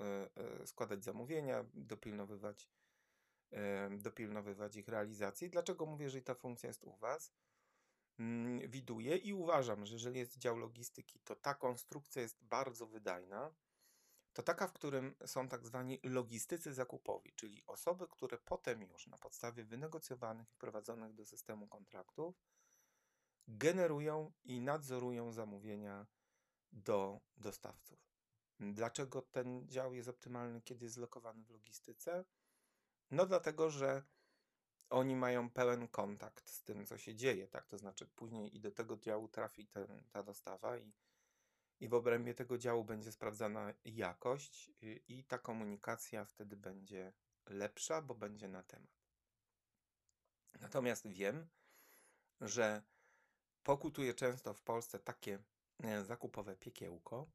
y, 0.63 0.67
składać 0.67 1.03
zamówienia, 1.03 1.65
dopilnowywać, 1.73 2.69
dopilnowywać 3.97 4.75
ich 4.75 4.87
realizacji. 4.87 5.49
Dlaczego 5.49 5.85
mówię, 5.85 6.09
że 6.09 6.21
ta 6.21 6.35
funkcja 6.35 6.67
jest 6.67 6.83
u 6.83 6.95
Was? 6.95 7.33
Mm, 8.19 8.69
widuję 8.69 9.17
i 9.17 9.33
uważam, 9.33 9.85
że 9.85 9.93
jeżeli 9.93 10.19
jest 10.19 10.37
dział 10.37 10.57
logistyki, 10.57 11.19
to 11.19 11.35
ta 11.35 11.53
konstrukcja 11.53 12.21
jest 12.21 12.43
bardzo 12.43 12.87
wydajna. 12.87 13.55
To 14.33 14.43
taka, 14.43 14.67
w 14.67 14.73
którym 14.73 15.15
są 15.25 15.47
tak 15.47 15.65
zwani 15.65 15.99
logistycy 16.03 16.73
zakupowi, 16.73 17.33
czyli 17.35 17.63
osoby, 17.65 18.07
które 18.07 18.37
potem 18.37 18.81
już 18.81 19.07
na 19.07 19.17
podstawie 19.17 19.63
wynegocjowanych 19.63 20.47
i 21.09 21.13
do 21.13 21.25
systemu 21.25 21.67
kontraktów 21.67 22.35
generują 23.47 24.31
i 24.43 24.61
nadzorują 24.61 25.31
zamówienia 25.31 26.07
do 26.71 27.19
dostawców. 27.37 28.07
Dlaczego 28.59 29.21
ten 29.21 29.67
dział 29.67 29.93
jest 29.93 30.09
optymalny, 30.09 30.61
kiedy 30.61 30.85
jest 30.85 30.95
zlokowany 30.95 31.43
w 31.43 31.49
logistyce? 31.49 32.25
No 33.11 33.25
dlatego, 33.25 33.69
że 33.69 34.03
oni 34.89 35.15
mają 35.15 35.49
pełen 35.49 35.87
kontakt 35.87 36.49
z 36.49 36.63
tym, 36.63 36.85
co 36.85 36.97
się 36.97 37.15
dzieje, 37.15 37.47
tak? 37.47 37.67
To 37.67 37.77
znaczy 37.77 38.07
później 38.07 38.55
i 38.55 38.59
do 38.59 38.71
tego 38.71 38.97
działu 38.97 39.27
trafi 39.27 39.67
ten, 39.67 40.03
ta 40.11 40.23
dostawa 40.23 40.77
i, 40.77 40.93
i 41.79 41.87
w 41.87 41.93
obrębie 41.93 42.33
tego 42.33 42.57
działu 42.57 42.83
będzie 42.83 43.11
sprawdzana 43.11 43.73
jakość 43.85 44.71
y, 44.83 45.01
i 45.07 45.23
ta 45.23 45.37
komunikacja 45.37 46.25
wtedy 46.25 46.57
będzie 46.57 47.13
lepsza, 47.45 48.01
bo 48.01 48.15
będzie 48.15 48.47
na 48.47 48.63
temat. 48.63 48.97
Natomiast 50.59 51.07
wiem, 51.07 51.47
że 52.41 52.83
pokutuje 53.67 54.13
często 54.13 54.53
w 54.53 54.61
Polsce 54.61 54.99
takie 54.99 55.39
e, 55.83 56.05
zakupowe 56.05 56.55
piekiełko, 56.55 57.27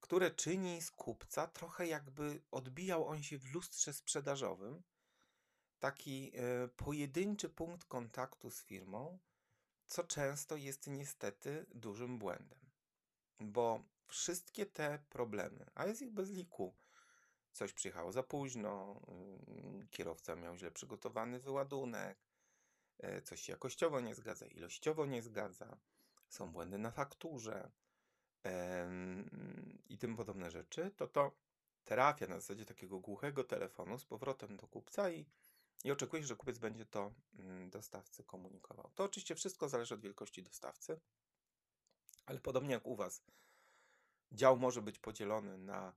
które 0.00 0.30
czyni 0.30 0.82
z 0.82 0.90
kupca 0.90 1.46
trochę 1.46 1.86
jakby 1.86 2.42
odbijał 2.50 3.06
on 3.08 3.22
się 3.22 3.38
w 3.38 3.54
lustrze 3.54 3.92
sprzedażowym. 3.92 4.82
Taki 5.78 6.32
e, 6.34 6.68
pojedynczy 6.68 7.48
punkt 7.48 7.84
kontaktu 7.84 8.50
z 8.50 8.62
firmą, 8.62 9.18
co 9.86 10.04
często 10.04 10.56
jest 10.56 10.86
niestety 10.86 11.66
dużym 11.74 12.18
błędem. 12.18 12.60
Bo 13.40 13.82
wszystkie 14.06 14.66
te 14.66 14.98
problemy, 15.10 15.66
a 15.74 15.86
jest 15.86 16.02
ich 16.02 16.10
bez 16.12 16.30
liku, 16.30 16.74
coś 17.52 17.72
przyjechało 17.72 18.12
za 18.12 18.22
późno, 18.22 19.00
mm, 19.08 19.88
kierowca 19.90 20.36
miał 20.36 20.56
źle 20.56 20.70
przygotowany 20.70 21.40
wyładunek, 21.40 22.25
coś 23.24 23.40
się 23.40 23.52
jakościowo 23.52 24.00
nie 24.00 24.14
zgadza, 24.14 24.46
ilościowo 24.46 25.06
nie 25.06 25.22
zgadza, 25.22 25.76
są 26.28 26.52
błędy 26.52 26.78
na 26.78 26.90
fakturze 26.90 27.70
i 29.88 29.98
tym 29.98 30.16
podobne 30.16 30.50
rzeczy, 30.50 30.90
to 30.96 31.08
to 31.08 31.32
trafia 31.84 32.26
na 32.26 32.34
zasadzie 32.34 32.64
takiego 32.64 33.00
głuchego 33.00 33.44
telefonu 33.44 33.98
z 33.98 34.04
powrotem 34.04 34.56
do 34.56 34.66
kupca 34.66 35.10
i, 35.10 35.26
i 35.84 35.90
oczekuje, 35.90 36.22
że 36.22 36.36
kupiec 36.36 36.58
będzie 36.58 36.86
to 36.86 37.12
mm, 37.38 37.70
dostawcy 37.70 38.24
komunikował. 38.24 38.90
To 38.94 39.04
oczywiście 39.04 39.34
wszystko 39.34 39.68
zależy 39.68 39.94
od 39.94 40.00
wielkości 40.00 40.42
dostawcy, 40.42 41.00
ale 42.26 42.40
podobnie 42.40 42.72
jak 42.72 42.86
u 42.86 42.96
Was, 42.96 43.22
dział 44.32 44.56
może 44.56 44.82
być 44.82 44.98
podzielony 44.98 45.58
na 45.58 45.92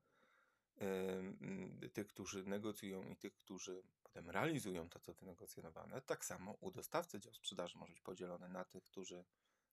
tych, 1.94 2.08
którzy 2.08 2.44
negocjują 2.44 3.04
i 3.04 3.16
tych, 3.16 3.36
którzy 3.36 3.84
potem 4.14 4.30
realizują 4.30 4.90
to, 4.90 5.00
co 5.00 5.14
wynegocjonowane. 5.14 6.02
Tak 6.02 6.26
samo 6.26 6.52
u 6.62 6.72
dostawcy 6.72 7.20
dział 7.20 7.34
sprzedaży 7.34 7.78
może 7.78 7.94
być 7.94 8.02
podzielony 8.02 8.50
na 8.50 8.66
tych, 8.66 8.84
którzy 8.84 9.26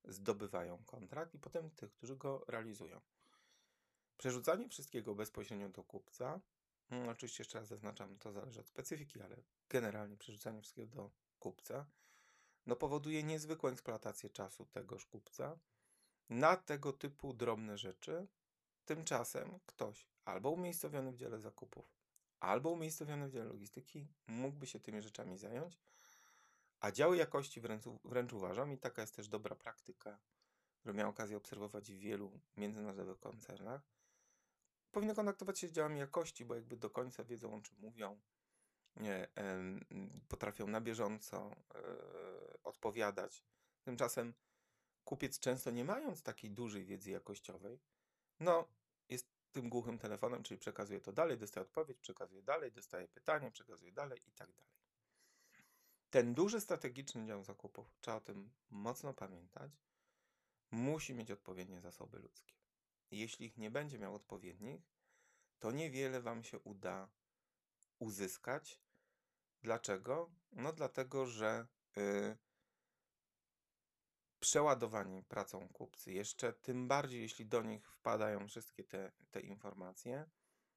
zdobywają 0.04 0.84
kontrakt 0.84 1.34
i 1.34 1.38
potem 1.38 1.70
tych, 1.70 1.92
którzy 1.92 2.16
go 2.16 2.44
realizują. 2.48 3.00
Przerzucanie 4.18 4.68
wszystkiego 4.68 5.14
bezpośrednio 5.14 5.68
do 5.68 5.84
kupca, 5.84 6.40
mm, 6.90 7.08
oczywiście 7.08 7.42
jeszcze 7.42 7.58
raz 7.58 7.68
zaznaczam, 7.68 8.18
to 8.18 8.32
zależy 8.32 8.60
od 8.60 8.68
specyfiki, 8.68 9.20
ale 9.20 9.36
generalnie 9.68 10.16
przerzucanie 10.16 10.62
wszystkiego 10.62 10.94
do 10.96 11.10
kupca, 11.38 11.86
no 12.66 12.76
powoduje 12.76 13.22
niezwykłą 13.22 13.70
eksploatację 13.70 14.30
czasu 14.30 14.66
tegoż 14.66 15.06
kupca 15.06 15.58
na 16.28 16.56
tego 16.56 16.92
typu 16.92 17.32
drobne 17.34 17.78
rzeczy. 17.78 18.26
Tymczasem 18.84 19.58
ktoś 19.66 20.06
albo 20.24 20.50
umiejscowiony 20.50 21.12
w 21.12 21.16
dziale 21.16 21.40
zakupów, 21.40 21.95
albo 22.40 22.70
umiejscowiony 22.70 23.28
w 23.28 23.32
dziale 23.32 23.44
logistyki 23.44 24.06
mógłby 24.26 24.66
się 24.66 24.80
tymi 24.80 25.02
rzeczami 25.02 25.38
zająć, 25.38 25.78
a 26.80 26.90
działy 26.90 27.16
jakości 27.16 27.60
wręcz, 27.60 27.84
wręcz 28.04 28.32
uważam, 28.32 28.72
i 28.72 28.78
taka 28.78 29.02
jest 29.02 29.16
też 29.16 29.28
dobra 29.28 29.56
praktyka, 29.56 30.18
że 30.84 30.94
miałem 30.94 31.10
okazję 31.10 31.36
obserwować 31.36 31.92
w 31.92 31.98
wielu 31.98 32.40
międzynarodowych 32.56 33.20
koncernach, 33.20 33.82
powinny 34.92 35.14
kontaktować 35.14 35.58
się 35.58 35.68
z 35.68 35.72
działami 35.72 35.98
jakości, 35.98 36.44
bo 36.44 36.54
jakby 36.54 36.76
do 36.76 36.90
końca 36.90 37.24
wiedzą, 37.24 37.54
o 37.54 37.60
czym 37.60 37.76
mówią, 37.78 38.20
nie, 38.96 39.28
potrafią 40.28 40.66
na 40.66 40.80
bieżąco 40.80 41.50
e, 41.74 41.82
odpowiadać. 42.62 43.44
Tymczasem 43.82 44.34
kupiec 45.04 45.38
często 45.38 45.70
nie 45.70 45.84
mając 45.84 46.22
takiej 46.22 46.50
dużej 46.50 46.84
wiedzy 46.84 47.10
jakościowej, 47.10 47.80
no 48.40 48.68
tym 49.56 49.68
głuchym 49.68 49.98
telefonem, 49.98 50.42
czyli 50.42 50.60
przekazuje 50.60 51.00
to 51.00 51.12
dalej, 51.12 51.38
dostaje 51.38 51.66
odpowiedź, 51.66 51.98
przekazuje 51.98 52.42
dalej, 52.42 52.72
dostaje 52.72 53.08
pytanie, 53.08 53.50
przekazuje 53.50 53.92
dalej 53.92 54.18
i 54.28 54.32
tak 54.32 54.52
dalej. 54.52 54.72
Ten 56.10 56.34
duży 56.34 56.60
strategiczny 56.60 57.26
dział 57.26 57.44
zakupów, 57.44 57.96
trzeba 58.00 58.16
o 58.16 58.20
tym 58.20 58.50
mocno 58.70 59.14
pamiętać, 59.14 59.72
musi 60.70 61.14
mieć 61.14 61.30
odpowiednie 61.30 61.80
zasoby 61.80 62.18
ludzkie. 62.18 62.54
Jeśli 63.10 63.46
ich 63.46 63.56
nie 63.58 63.70
będzie 63.70 63.98
miał 63.98 64.14
odpowiednich, 64.14 64.82
to 65.58 65.70
niewiele 65.70 66.20
Wam 66.20 66.44
się 66.44 66.58
uda 66.58 67.08
uzyskać. 67.98 68.80
Dlaczego? 69.62 70.30
No 70.52 70.72
dlatego, 70.72 71.26
że 71.26 71.66
yy, 71.96 72.36
przeładowani 74.40 75.22
pracą 75.22 75.68
kupcy, 75.68 76.12
jeszcze 76.12 76.52
tym 76.52 76.88
bardziej 76.88 77.20
jeśli 77.20 77.46
do 77.46 77.62
nich 77.62 77.90
wpadają 77.90 78.48
wszystkie 78.48 78.84
te, 78.84 79.12
te 79.30 79.40
informacje, 79.40 80.26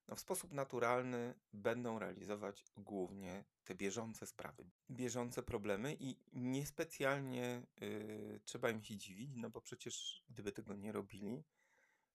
no 0.07 0.15
w 0.15 0.19
sposób 0.19 0.51
naturalny 0.51 1.33
będą 1.53 1.99
realizować 1.99 2.65
głównie 2.77 3.45
te 3.63 3.75
bieżące 3.75 4.27
sprawy, 4.27 4.69
bieżące 4.91 5.43
problemy 5.43 5.97
i 5.99 6.17
niespecjalnie 6.33 7.61
yy, 7.81 8.39
trzeba 8.45 8.69
im 8.69 8.83
się 8.83 8.97
dziwić, 8.97 9.31
no 9.35 9.49
bo 9.49 9.61
przecież 9.61 10.23
gdyby 10.29 10.51
tego 10.51 10.75
nie 10.75 10.91
robili, 10.91 11.43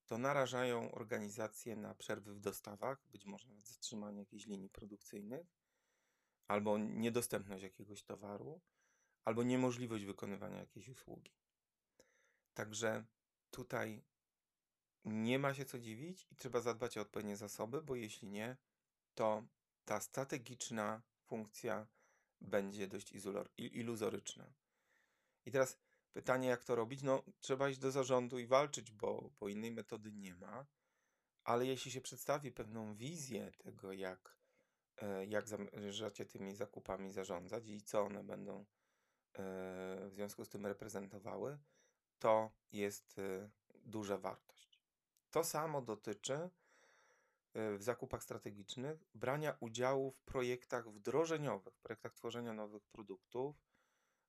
to 0.07 0.19
narażają 0.19 0.93
organizację 0.93 1.77
na 1.77 1.95
przerwy 1.95 2.35
w 2.35 2.41
dostawach, 2.41 3.07
być 3.13 3.25
może 3.25 3.49
zatrzymanie 3.63 4.19
jakiejś 4.19 4.47
linii 4.47 4.71
produkcyjnych, 4.71 5.47
albo 6.49 6.79
niedostępność 6.79 7.63
jakiegoś 7.63 8.03
towaru, 8.03 8.61
albo 9.25 9.43
niemożliwość 9.43 10.05
wykonywania 10.05 10.59
jakiejś 10.59 10.89
usługi. 10.89 11.33
Także 12.55 13.05
tutaj 13.51 14.05
nie 15.05 15.39
ma 15.39 15.55
się 15.55 15.65
co 15.65 15.79
dziwić 15.79 16.27
i 16.31 16.37
trzeba 16.37 16.61
zadbać 16.61 16.99
o 16.99 17.01
odpowiednie 17.01 17.37
zasoby, 17.37 17.83
bo 17.83 17.97
jeśli 17.97 18.29
nie, 18.29 18.57
to 19.15 19.47
ta 19.85 20.01
strategiczna 20.01 21.03
funkcja 21.25 21.87
będzie 22.41 22.89
dość 22.89 23.13
iluzoryczna. 23.59 24.53
I 25.47 25.51
teraz 25.51 25.79
pytanie, 26.13 26.49
jak 26.49 26.65
to 26.65 26.75
robić? 26.75 27.03
No, 27.03 27.23
trzeba 27.41 27.69
iść 27.69 27.79
do 27.79 27.91
zarządu 27.91 28.39
i 28.39 28.47
walczyć, 28.47 28.91
bo, 28.91 29.31
bo 29.41 29.49
innej 29.49 29.73
metody 29.73 30.13
nie 30.13 30.35
ma. 30.35 30.67
Ale 31.45 31.67
jeśli 31.67 31.91
się 31.91 32.01
przedstawi 32.01 32.53
pewną 32.53 32.95
wizję 32.95 33.53
tego, 33.59 33.93
jak, 33.93 34.39
e, 34.97 35.27
jak 35.27 35.49
zamierzacie 35.49 36.27
tymi 36.27 36.55
zakupami 36.55 37.13
zarządzać 37.13 37.69
i 37.69 37.83
co 37.83 38.03
one 38.03 38.25
będą 38.25 38.67
w 39.39 40.11
związku 40.15 40.45
z 40.45 40.49
tym 40.49 40.67
reprezentowały, 40.67 41.59
to 42.19 42.51
jest 42.73 43.19
e, 43.19 43.51
duża 43.85 44.19
wartość. 44.19 44.81
To 45.31 45.45
samo 45.45 45.83
dotyczy 45.83 46.35
e, 46.35 46.51
w 47.77 47.83
zakupach 47.83 48.23
strategicznych 48.23 49.05
brania 49.15 49.57
udziału 49.61 50.11
w 50.11 50.21
projektach 50.21 50.91
wdrożeniowych, 50.91 51.79
projektach 51.79 52.15
tworzenia 52.15 52.53
nowych 52.53 52.87
produktów, 52.87 53.57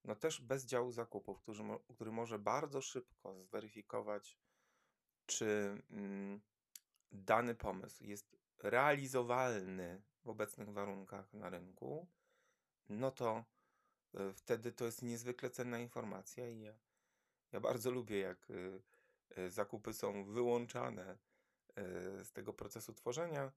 no 0.04 0.16
też 0.16 0.42
bez 0.42 0.66
działu 0.66 0.92
zakupów, 0.92 1.40
który, 1.42 1.60
który 1.94 2.12
może 2.12 2.40
bardzo 2.40 2.82
szybko 2.82 3.44
zweryfikować, 3.44 4.38
czy 5.26 5.82
mm, 5.92 6.42
dany 7.12 7.56
pomysł 7.56 8.04
jest 8.04 8.38
realizowalny 8.64 10.02
w 10.24 10.30
obecnych 10.30 10.70
warunkach 10.70 11.34
na 11.34 11.50
rynku, 11.50 12.08
no 12.90 13.12
to 13.12 13.46
wtedy 14.34 14.72
to 14.72 14.86
jest 14.86 15.02
niezwykle 15.02 15.50
cenna 15.50 15.80
informacja 15.80 16.50
i 16.50 16.60
ja, 16.60 16.74
ja 17.52 17.60
bardzo 17.60 17.92
lubię, 17.92 18.20
jak 18.20 18.50
y, 18.50 18.82
y, 19.38 19.52
zakupy 19.52 19.94
są 19.94 20.26
wyłączane 20.26 21.18
z 22.24 22.32
tego 22.32 22.54
procesu 22.54 22.94
tworzenia. 22.94 23.52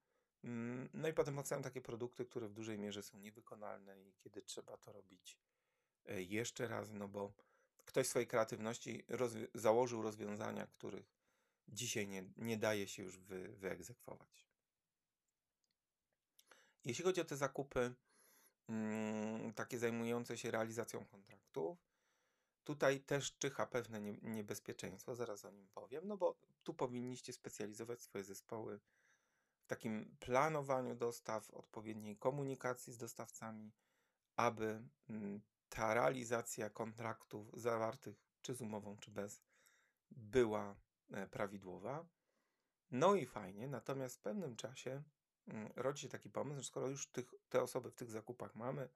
Mm, 0.44 0.88
no 0.94 1.08
i 1.08 1.12
potem 1.12 1.36
powstają 1.36 1.62
takie 1.62 1.80
produkty, 1.80 2.24
które 2.24 2.48
w 2.48 2.52
dużej 2.52 2.78
mierze 2.78 3.02
są 3.02 3.18
niewykonalne 3.18 4.00
i 4.00 4.14
kiedy 4.20 4.42
trzeba 4.42 4.76
to 4.76 4.92
robić 4.92 5.38
E, 6.08 6.22
jeszcze 6.22 6.68
raz, 6.68 6.92
no 6.92 7.08
bo 7.08 7.32
ktoś 7.84 8.06
swojej 8.06 8.26
kreatywności 8.26 9.04
rozwi 9.08 9.46
założył 9.54 10.02
rozwiązania, 10.02 10.66
których 10.66 11.14
dzisiaj 11.68 12.08
nie, 12.08 12.24
nie 12.36 12.56
daje 12.56 12.88
się 12.88 13.02
już 13.02 13.18
wy 13.18 13.48
wyegzekwować. 13.48 14.48
Jeśli 16.84 17.04
chodzi 17.04 17.20
o 17.20 17.24
te 17.24 17.36
zakupy 17.36 17.94
takie 19.54 19.78
zajmujące 19.78 20.38
się 20.38 20.50
realizacją 20.50 21.04
kontraktów, 21.04 21.78
tutaj 22.64 23.00
też 23.00 23.38
czyha 23.38 23.66
pewne 23.66 24.00
nie, 24.00 24.18
niebezpieczeństwo, 24.22 25.14
zaraz 25.14 25.44
o 25.44 25.50
nim 25.50 25.68
powiem, 25.74 26.08
no 26.08 26.16
bo 26.16 26.36
tu 26.62 26.74
powinniście 26.74 27.32
specjalizować 27.32 28.00
swoje 28.00 28.24
zespoły 28.24 28.80
w 29.60 29.66
takim 29.66 30.16
planowaniu 30.20 30.94
dostaw, 30.94 31.50
odpowiedniej 31.50 32.16
komunikacji 32.16 32.92
z 32.92 32.98
dostawcami, 32.98 33.72
aby 34.36 34.82
mm, 35.08 35.40
ta 35.68 35.94
realizacja 35.94 36.70
kontraktów 36.70 37.50
zawartych 37.54 38.16
czy 38.42 38.54
z 38.54 38.60
umową, 38.60 38.96
czy 38.96 39.10
bez, 39.10 39.42
była 40.10 40.76
e, 41.10 41.26
prawidłowa. 41.26 42.06
No 42.90 43.14
i 43.14 43.26
fajnie, 43.26 43.68
natomiast 43.68 44.16
w 44.16 44.20
pewnym 44.20 44.56
czasie 44.56 44.90
mm, 44.90 45.04
rodzi 45.76 46.02
się 46.02 46.08
taki 46.08 46.30
pomysł, 46.30 46.58
że 46.58 46.64
skoro 46.64 46.88
już 46.88 47.06
tych, 47.06 47.34
te 47.48 47.62
osoby 47.62 47.90
w 47.90 47.94
tych 47.94 48.10
zakupach 48.10 48.54
mamy, 48.54 48.88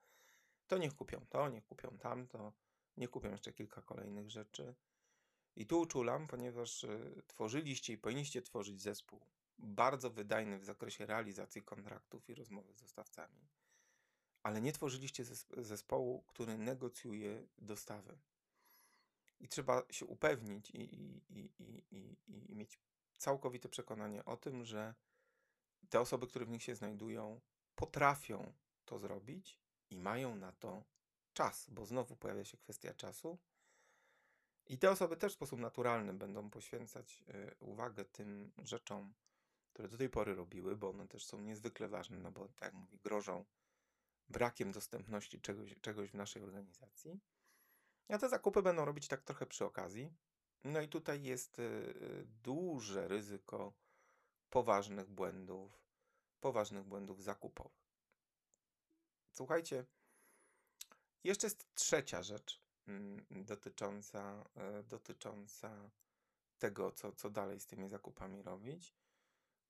to 0.67 0.77
niech 0.77 0.95
kupią 0.95 1.25
to, 1.29 1.49
niech 1.49 1.65
kupią 1.65 1.97
tamto, 1.97 2.53
niech 2.97 3.09
kupią 3.09 3.31
jeszcze 3.31 3.53
kilka 3.53 3.81
kolejnych 3.81 4.29
rzeczy. 4.29 4.75
I 5.55 5.65
tu 5.65 5.79
uczulam, 5.79 6.27
ponieważ 6.27 6.83
y, 6.83 7.21
tworzyliście 7.27 7.93
i 7.93 7.97
powinniście 7.97 8.41
tworzyć 8.41 8.81
zespół 8.81 9.25
bardzo 9.57 10.09
wydajny 10.09 10.59
w 10.59 10.65
zakresie 10.65 11.05
realizacji 11.05 11.61
kontraktów 11.61 12.29
i 12.29 12.35
rozmowy 12.35 12.73
z 12.73 12.81
dostawcami, 12.81 13.47
ale 14.43 14.61
nie 14.61 14.73
tworzyliście 14.73 15.23
zespołu, 15.57 16.23
który 16.27 16.57
negocjuje 16.57 17.47
dostawy. 17.57 18.17
I 19.39 19.47
trzeba 19.47 19.83
się 19.89 20.05
upewnić 20.05 20.69
i, 20.69 20.95
i, 21.29 21.51
i, 21.91 22.17
i 22.51 22.55
mieć 22.55 22.79
całkowite 23.17 23.69
przekonanie 23.69 24.25
o 24.25 24.37
tym, 24.37 24.65
że 24.65 24.95
te 25.89 25.99
osoby, 25.99 26.27
które 26.27 26.45
w 26.45 26.49
nich 26.49 26.63
się 26.63 26.75
znajdują, 26.75 27.41
potrafią 27.75 28.53
to 28.85 28.99
zrobić 28.99 29.59
i 29.89 29.97
mają 29.97 30.35
na 30.35 30.51
to 30.51 30.83
czas, 31.33 31.69
bo 31.69 31.85
znowu 31.85 32.15
pojawia 32.15 32.45
się 32.45 32.57
kwestia 32.57 32.93
czasu. 32.93 33.37
I 34.65 34.77
te 34.77 34.91
osoby 34.91 35.17
też 35.17 35.33
w 35.33 35.35
sposób 35.35 35.59
naturalny 35.59 36.13
będą 36.13 36.49
poświęcać 36.49 37.23
y, 37.29 37.55
uwagę 37.59 38.05
tym 38.05 38.51
rzeczom, 38.57 39.13
które 39.73 39.87
do 39.87 39.97
tej 39.97 40.09
pory 40.09 40.35
robiły, 40.35 40.75
bo 40.75 40.89
one 40.89 41.07
też 41.07 41.25
są 41.25 41.41
niezwykle 41.41 41.87
ważne, 41.87 42.17
no 42.17 42.31
bo 42.31 42.47
tak 42.47 42.61
jak 42.61 42.73
mówię, 42.73 42.97
grożą 42.97 43.45
brakiem 44.29 44.71
dostępności 44.71 45.41
czegoś, 45.41 45.75
czegoś 45.81 46.09
w 46.11 46.13
naszej 46.13 46.43
organizacji. 46.43 47.19
A 48.07 48.17
te 48.17 48.29
zakupy 48.29 48.61
będą 48.61 48.85
robić 48.85 49.07
tak 49.07 49.21
trochę 49.21 49.45
przy 49.45 49.65
okazji. 49.65 50.13
No 50.63 50.81
i 50.81 50.87
tutaj 50.87 51.23
jest 51.23 51.59
y, 51.59 51.61
y, 51.61 52.25
duże 52.43 53.07
ryzyko 53.07 53.73
poważnych 54.53 55.09
błędów, 55.09 55.71
poważnych 56.39 56.83
błędów 56.83 57.23
zakupowych. 57.23 57.93
Słuchajcie, 59.31 59.85
jeszcze 61.23 61.47
jest 61.47 61.73
trzecia 61.75 62.23
rzecz 62.23 62.61
mm, 62.87 63.25
dotycząca, 63.31 64.43
e, 64.55 64.83
dotycząca 64.83 65.91
tego, 66.59 66.91
co, 66.91 67.11
co 67.11 67.29
dalej 67.29 67.59
z 67.59 67.67
tymi 67.67 67.89
zakupami 67.89 68.41
robić. 68.41 68.95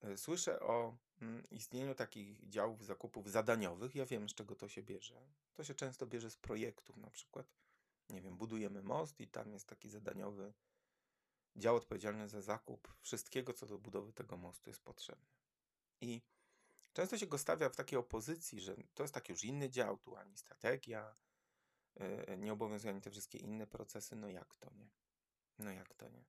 E, 0.01 0.17
słyszę 0.17 0.59
o 0.59 0.97
mm, 1.21 1.43
istnieniu 1.51 1.95
takich 1.95 2.49
działów 2.49 2.85
zakupów 2.85 3.31
zadaniowych. 3.31 3.95
Ja 3.95 4.05
wiem, 4.05 4.29
z 4.29 4.33
czego 4.33 4.55
to 4.55 4.67
się 4.67 4.83
bierze. 4.83 5.27
To 5.53 5.63
się 5.63 5.75
często 5.75 6.07
bierze 6.07 6.31
z 6.31 6.37
projektów, 6.37 6.97
na 6.97 7.09
przykład, 7.09 7.47
nie 8.09 8.21
wiem, 8.21 8.37
budujemy 8.37 8.83
most 8.83 9.19
i 9.19 9.27
tam 9.27 9.53
jest 9.53 9.67
taki 9.67 9.89
zadaniowy 9.89 10.53
dział 11.55 11.75
odpowiedzialny 11.75 12.29
za 12.29 12.41
zakup 12.41 12.93
wszystkiego, 13.01 13.53
co 13.53 13.65
do 13.65 13.77
budowy 13.77 14.13
tego 14.13 14.37
mostu 14.37 14.69
jest 14.69 14.83
potrzebne. 14.83 15.31
I 16.01 16.21
często 16.93 17.17
się 17.17 17.27
go 17.27 17.37
stawia 17.37 17.69
w 17.69 17.75
takiej 17.75 17.99
opozycji, 17.99 18.61
że 18.61 18.75
to 18.93 19.03
jest 19.03 19.13
taki 19.13 19.31
już 19.31 19.43
inny 19.43 19.69
dział, 19.69 19.97
tu 19.97 20.15
ani 20.15 20.37
strategia, 20.37 21.15
yy, 21.95 22.37
nie 22.37 22.53
obowiązują 22.53 23.01
te 23.01 23.11
wszystkie 23.11 23.37
inne 23.37 23.67
procesy. 23.67 24.15
No 24.15 24.29
jak 24.29 24.55
to 24.55 24.69
nie? 24.73 24.89
No 25.59 25.71
jak 25.71 25.93
to 25.93 26.09
nie? 26.09 26.25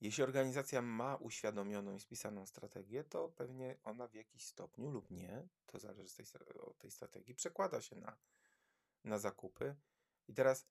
Jeśli 0.00 0.22
organizacja 0.22 0.82
ma 0.82 1.16
uświadomioną 1.16 1.94
i 1.94 2.00
spisaną 2.00 2.46
strategię, 2.46 3.04
to 3.04 3.28
pewnie 3.28 3.76
ona 3.84 4.08
w 4.08 4.14
jakiś 4.14 4.44
stopniu 4.46 4.90
lub 4.90 5.10
nie, 5.10 5.48
to 5.66 5.78
zależy 5.78 6.22
od 6.60 6.78
tej 6.78 6.90
strategii, 6.90 7.34
przekłada 7.34 7.80
się 7.80 7.96
na, 7.96 8.16
na 9.04 9.18
zakupy. 9.18 9.76
I 10.28 10.34
teraz, 10.34 10.66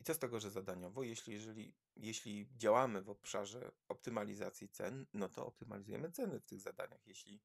i 0.00 0.04
co 0.04 0.14
z 0.14 0.18
tego, 0.18 0.40
że 0.40 0.50
zadaniowo? 0.50 1.02
Jeśli, 1.02 1.32
jeżeli, 1.32 1.74
jeśli 1.96 2.48
działamy 2.56 3.02
w 3.02 3.10
obszarze 3.10 3.72
optymalizacji 3.88 4.68
cen, 4.68 5.06
no 5.12 5.28
to 5.28 5.46
optymalizujemy 5.46 6.10
ceny 6.10 6.40
w 6.40 6.44
tych 6.44 6.60
zadaniach. 6.60 7.06
Jeśli 7.06 7.40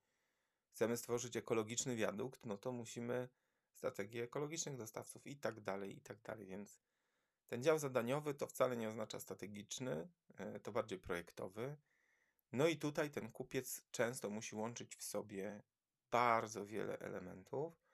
chcemy 0.72 0.98
stworzyć 0.98 1.38
ekologiczny 1.38 1.96
wiadukt, 1.96 2.46
no 2.46 2.58
to 2.58 2.72
musimy 2.72 3.30
strategię 3.74 4.24
ekologicznych 4.24 4.76
dostawców 4.76 5.28
i 5.28 5.38
tak 5.38 5.62
dalej, 5.62 5.98
i 5.98 6.02
tak 6.02 6.22
dalej. 6.22 6.48
Więc 6.48 6.80
ten 7.48 7.64
dział 7.64 7.80
zadaniowy 7.80 8.34
to 8.34 8.48
wcale 8.48 8.78
nie 8.78 8.90
oznacza 8.90 9.20
strategiczny, 9.20 10.08
e, 10.38 10.60
to 10.60 10.72
bardziej 10.72 11.00
projektowy. 11.00 11.78
No 12.52 12.68
i 12.68 12.78
tutaj 12.78 13.12
ten 13.12 13.32
kupiec 13.32 13.84
często 13.92 14.30
musi 14.30 14.56
łączyć 14.56 14.96
w 14.96 15.04
sobie 15.04 15.64
bardzo 16.12 16.66
wiele 16.66 17.00
elementów 17.00 17.89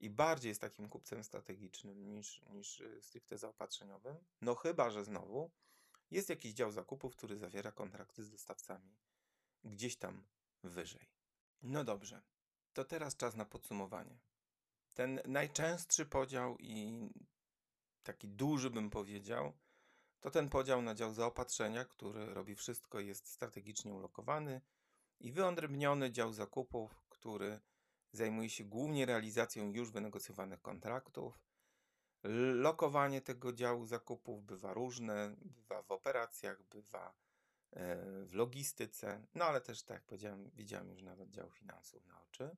i 0.00 0.10
bardziej 0.10 0.48
jest 0.48 0.60
takim 0.60 0.88
kupcem 0.88 1.24
strategicznym 1.24 2.08
niż, 2.08 2.42
niż 2.42 2.80
e, 2.80 3.02
stricte 3.02 3.38
zaopatrzeniowym. 3.38 4.16
No 4.40 4.54
chyba, 4.54 4.90
że 4.90 5.04
znowu 5.04 5.50
jest 6.10 6.28
jakiś 6.28 6.52
dział 6.52 6.70
zakupów, 6.70 7.16
który 7.16 7.36
zawiera 7.36 7.72
kontrakty 7.72 8.24
z 8.24 8.30
dostawcami 8.30 8.96
gdzieś 9.64 9.96
tam 9.96 10.24
wyżej. 10.62 11.10
No 11.62 11.84
dobrze, 11.84 12.22
to 12.72 12.84
teraz 12.84 13.16
czas 13.16 13.36
na 13.36 13.44
podsumowanie. 13.44 14.18
Ten 14.94 15.20
najczęstszy 15.26 16.06
podział 16.06 16.56
i 16.58 17.10
taki 18.02 18.28
duży 18.28 18.70
bym 18.70 18.90
powiedział, 18.90 19.52
to 20.20 20.30
ten 20.30 20.48
podział 20.48 20.82
na 20.82 20.94
dział 20.94 21.14
zaopatrzenia, 21.14 21.84
który 21.84 22.34
robi 22.34 22.54
wszystko, 22.54 23.00
jest 23.00 23.28
strategicznie 23.28 23.94
ulokowany 23.94 24.60
i 25.20 25.32
wyodrębniony 25.32 26.10
dział 26.10 26.32
zakupów, 26.32 27.04
który 27.08 27.60
zajmuje 28.16 28.50
się 28.50 28.64
głównie 28.64 29.06
realizacją 29.06 29.72
już 29.72 29.90
wynegocjowanych 29.90 30.62
kontraktów. 30.62 31.40
Lokowanie 32.54 33.20
tego 33.20 33.52
działu 33.52 33.86
zakupów 33.86 34.44
bywa 34.44 34.74
różne, 34.74 35.34
bywa 35.38 35.82
w 35.82 35.90
operacjach, 35.92 36.62
bywa 36.62 37.14
e, 37.72 37.96
w 38.24 38.34
logistyce, 38.34 39.26
no 39.34 39.44
ale 39.44 39.60
też, 39.60 39.82
tak 39.82 39.94
jak 39.94 40.04
powiedziałem, 40.04 40.50
widziałem 40.50 40.90
już 40.90 41.02
nawet 41.02 41.30
dział 41.30 41.50
finansów 41.50 42.06
na 42.06 42.22
oczy. 42.22 42.56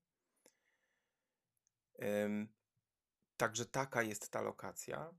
Także 3.36 3.66
taka 3.66 4.02
jest 4.02 4.28
ta 4.28 4.42
lokacja. 4.42 5.14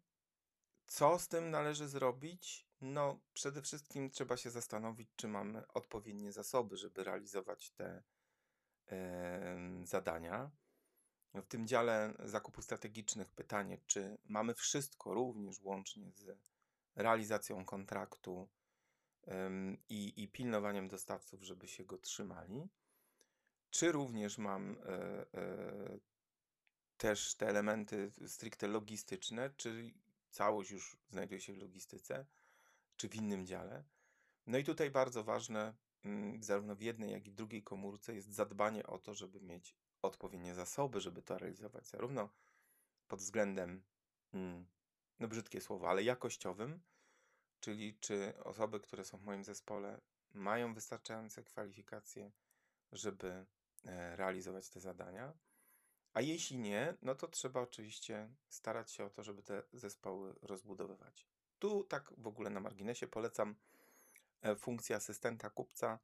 Co 0.87 1.19
z 1.19 1.27
tym 1.27 1.51
należy 1.51 1.87
zrobić? 1.87 2.67
No, 2.81 3.19
przede 3.33 3.61
wszystkim 3.61 4.09
trzeba 4.09 4.37
się 4.37 4.51
zastanowić, 4.51 5.09
czy 5.15 5.27
mamy 5.27 5.67
odpowiednie 5.67 6.31
zasoby, 6.31 6.77
żeby 6.77 7.03
realizować 7.03 7.71
te 7.71 8.03
zadania. 9.83 10.51
W 11.33 11.47
tym 11.47 11.67
dziale 11.67 12.13
zakupów 12.19 12.63
strategicznych 12.63 13.31
pytanie, 13.31 13.77
czy 13.87 14.17
mamy 14.25 14.53
wszystko 14.53 15.13
również 15.13 15.61
łącznie 15.61 16.11
z 16.11 16.37
realizacją 16.95 17.65
kontraktu 17.65 18.49
i, 19.89 20.23
i 20.23 20.27
pilnowaniem 20.27 20.87
dostawców, 20.87 21.43
żeby 21.43 21.67
się 21.67 21.85
go 21.85 21.97
trzymali. 21.97 22.69
Czy 23.69 23.91
również 23.91 24.37
mam 24.37 24.71
e, 24.71 24.85
e, 25.33 25.99
też 26.97 27.35
te 27.35 27.47
elementy 27.47 28.11
stricte 28.27 28.67
logistyczne, 28.67 29.49
czy 29.57 29.93
całość 30.29 30.71
już 30.71 30.97
znajduje 31.09 31.41
się 31.41 31.53
w 31.53 31.57
logistyce, 31.57 32.25
czy 32.95 33.09
w 33.09 33.15
innym 33.15 33.45
dziale. 33.45 33.83
No 34.47 34.57
i 34.57 34.63
tutaj 34.63 34.91
bardzo 34.91 35.23
ważne, 35.23 35.73
zarówno 36.39 36.75
w 36.75 36.81
jednej, 36.81 37.11
jak 37.11 37.27
i 37.27 37.31
w 37.31 37.35
drugiej 37.35 37.63
komórce, 37.63 38.15
jest 38.15 38.33
zadbanie 38.33 38.87
o 38.87 38.99
to, 38.99 39.13
żeby 39.13 39.41
mieć 39.41 39.75
odpowiednie 40.01 40.55
zasoby, 40.55 41.01
żeby 41.01 41.21
to 41.21 41.37
realizować, 41.37 41.87
zarówno 41.87 42.29
pod 43.07 43.19
względem, 43.19 43.83
mm, 44.33 44.67
no 45.19 45.27
brzydkie 45.27 45.61
słowo, 45.61 45.89
ale 45.89 46.03
jakościowym, 46.03 46.79
czyli 47.59 47.97
czy 47.99 48.33
osoby, 48.43 48.79
które 48.79 49.05
są 49.05 49.17
w 49.17 49.23
moim 49.23 49.43
zespole, 49.43 50.01
mają 50.33 50.73
wystarczające 50.73 51.43
kwalifikacje, 51.43 52.31
żeby 52.91 53.45
e, 53.85 54.15
realizować 54.15 54.69
te 54.69 54.79
zadania. 54.79 55.33
A 56.13 56.21
jeśli 56.21 56.57
nie, 56.57 56.93
no 57.01 57.15
to 57.15 57.27
trzeba 57.27 57.61
oczywiście 57.61 58.29
starać 58.49 58.91
się 58.91 59.05
o 59.05 59.09
to, 59.09 59.23
żeby 59.23 59.43
te 59.43 59.63
zespoły 59.73 60.35
rozbudowywać. 60.41 61.27
Tu 61.59 61.83
tak 61.83 62.13
w 62.17 62.27
ogóle 62.27 62.49
na 62.49 62.59
marginesie 62.59 63.07
polecam 63.07 63.55
e, 64.41 64.55
funkcję 64.55 64.95
asystenta 64.95 65.49
kupca. 65.49 65.99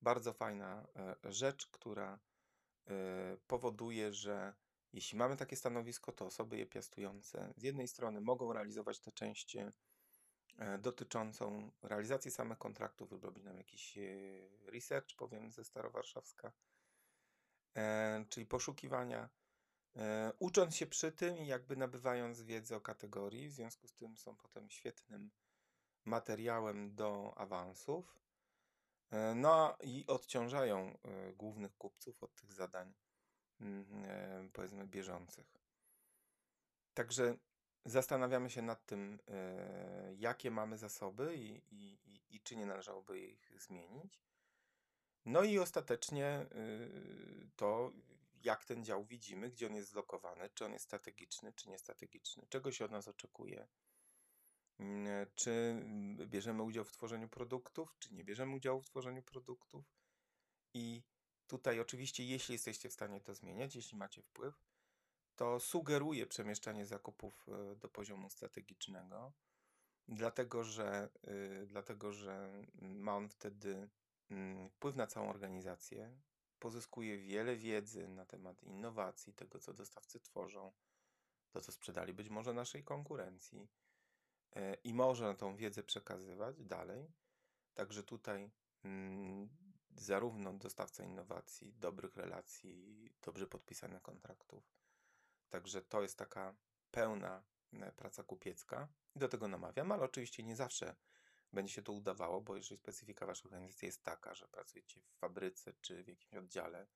Bardzo 0.00 0.32
fajna 0.32 0.86
e, 0.96 1.32
rzecz, 1.32 1.66
która 1.66 2.18
e, 2.86 3.36
powoduje, 3.46 4.12
że 4.12 4.54
jeśli 4.92 5.18
mamy 5.18 5.36
takie 5.36 5.56
stanowisko, 5.56 6.12
to 6.12 6.26
osoby 6.26 6.58
je 6.58 6.66
piastujące 6.66 7.54
z 7.56 7.62
jednej 7.62 7.88
strony 7.88 8.20
mogą 8.20 8.52
realizować 8.52 9.00
tę 9.00 9.12
część 9.12 9.56
dotyczącą 10.78 11.70
realizacji 11.82 12.30
samych 12.30 12.58
kontraktów, 12.58 13.12
robić 13.22 13.44
nam 13.44 13.56
jakiś 13.56 13.98
research, 14.66 15.16
powiem 15.16 15.52
ze 15.52 15.64
Starowarszawska, 15.64 16.52
czyli 18.28 18.46
poszukiwania, 18.46 19.28
ucząc 20.38 20.76
się 20.76 20.86
przy 20.86 21.12
tym 21.12 21.38
i 21.38 21.46
jakby 21.46 21.76
nabywając 21.76 22.42
wiedzę 22.42 22.76
o 22.76 22.80
kategorii, 22.80 23.48
w 23.48 23.52
związku 23.52 23.88
z 23.88 23.94
tym 23.94 24.16
są 24.16 24.36
potem 24.36 24.70
świetnym 24.70 25.30
materiałem 26.04 26.94
do 26.94 27.34
awansów. 27.36 28.20
E, 29.10 29.34
no 29.34 29.76
i 29.82 30.04
odciążają 30.06 30.78
e, 30.78 31.32
głównych 31.32 31.76
kupców 31.76 32.22
od 32.22 32.34
tych 32.34 32.52
zadań, 32.52 32.94
mm, 33.60 34.50
powiedzmy, 34.52 34.86
bieżących. 34.86 35.60
Także 36.94 37.36
zastanawiamy 37.84 38.50
się 38.50 38.62
nad 38.62 38.86
tym, 38.86 39.18
jakie 40.16 40.50
mamy 40.50 40.78
zasoby 40.78 41.36
i, 41.36 41.62
i, 41.70 41.98
i, 42.28 42.40
czy 42.40 42.56
nie 42.56 42.66
należałoby 42.66 43.20
ich 43.20 43.52
zmienić. 43.60 44.22
No 45.24 45.42
i 45.42 45.58
ostatecznie 45.58 46.46
to 47.56 47.92
jak 48.44 48.64
ten 48.64 48.84
dział 48.84 49.04
widzimy, 49.04 49.50
gdzie 49.50 49.66
on 49.66 49.74
jest 49.74 49.90
zlokowany, 49.90 50.50
czy 50.54 50.64
on 50.64 50.72
jest 50.72 50.84
strategiczny, 50.84 51.52
czy 51.52 51.68
niestrategiczny, 51.68 52.46
czego 52.48 52.72
się 52.72 52.84
od 52.84 52.90
nas 52.90 53.08
oczekuje, 53.08 53.68
czy 55.34 55.50
mm, 55.50 56.28
bierzemy 56.28 56.62
udział 56.62 56.84
w 56.84 56.92
tworzeniu 56.92 57.28
produktów, 57.28 57.96
czy 57.98 58.14
nie 58.14 58.24
bierzemy 58.24 58.54
udziału 58.54 58.80
w 58.80 58.86
tworzeniu 58.86 59.22
produktów. 59.22 59.84
I 60.74 61.02
tutaj 61.46 61.80
oczywiście, 61.80 62.24
jeśli 62.24 62.52
jesteście 62.52 62.88
w 62.88 62.92
stanie 62.92 63.20
to 63.20 63.34
zmieniać, 63.34 63.76
jeśli 63.76 63.98
macie 63.98 64.22
wpływ, 64.22 64.64
to 65.36 65.60
sugeruję 65.60 66.26
przemieszczanie 66.26 66.86
zakupów 66.86 67.48
e, 67.48 67.76
do 67.76 67.88
poziomu 67.88 68.30
strategicznego, 68.30 69.32
dlatego 70.08 70.64
że, 70.64 71.08
y, 71.28 71.66
dlatego 71.66 72.12
że 72.12 72.52
ma 72.82 73.16
on 73.16 73.28
wtedy 73.28 73.88
mm, 74.30 74.68
wpływ 74.68 74.96
na 74.96 75.06
całą 75.06 75.30
organizację, 75.30 76.20
pozyskuje 76.58 77.18
wiele 77.18 77.56
wiedzy 77.56 78.08
na 78.08 78.26
temat 78.26 78.62
innowacji, 78.62 79.34
tego 79.34 79.58
co 79.58 79.74
dostawcy 79.74 80.20
tworzą, 80.20 80.72
to 81.50 81.60
co 81.60 81.72
sprzedali 81.72 82.14
być 82.14 82.28
może 82.28 82.52
naszej 82.52 82.84
konkurencji 82.84 83.58
e, 83.60 83.79
i 84.84 84.94
może 84.94 85.34
tą 85.34 85.56
wiedzę 85.56 85.82
przekazywać 85.82 86.64
dalej. 86.64 87.12
Także 87.74 88.02
tutaj 88.02 88.50
mm, 88.84 89.48
zarówno 89.96 90.52
dostawca 90.52 91.04
innowacji, 91.04 91.72
dobrych 91.72 92.16
relacji, 92.16 93.10
dobrze 93.22 93.46
podpisanych 93.46 94.02
kontraktów. 94.02 94.72
Także 95.50 95.82
to 95.82 96.02
jest 96.02 96.18
taka 96.18 96.54
pełna 96.90 97.42
e, 97.72 97.92
praca 97.92 98.22
kupiecka 98.22 98.88
i 99.14 99.18
do 99.18 99.28
tego 99.28 99.48
namawiam, 99.48 99.92
ale 99.92 100.02
oczywiście 100.02 100.42
nie 100.42 100.56
zawsze 100.56 100.96
będzie 101.52 101.72
się 101.72 101.82
to 101.82 101.92
udawało, 101.92 102.40
bo 102.40 102.56
jeżeli 102.56 102.76
specyfika 102.76 103.26
waszej 103.26 103.44
organizacji 103.44 103.86
jest 103.86 104.02
taka, 104.02 104.34
że 104.34 104.48
pracujecie 104.48 105.00
w 105.00 105.18
fabryce 105.18 105.72
czy 105.80 106.04
w 106.04 106.08
jakimś 106.08 106.34
oddziale 106.34 106.86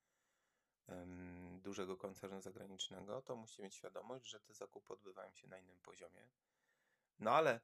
em, 0.87 1.61
dużego 1.61 1.97
koncernu 1.97 2.41
zagranicznego, 2.41 3.21
to 3.21 3.35
musicie 3.35 3.63
mieć 3.63 3.75
świadomość, 3.75 4.29
że 4.29 4.39
te 4.39 4.53
zakupy 4.53 4.93
odbywają 4.93 5.33
się 5.33 5.47
na 5.47 5.57
innym 5.57 5.79
poziomie. 5.79 6.27
No 7.19 7.31
ale 7.31 7.59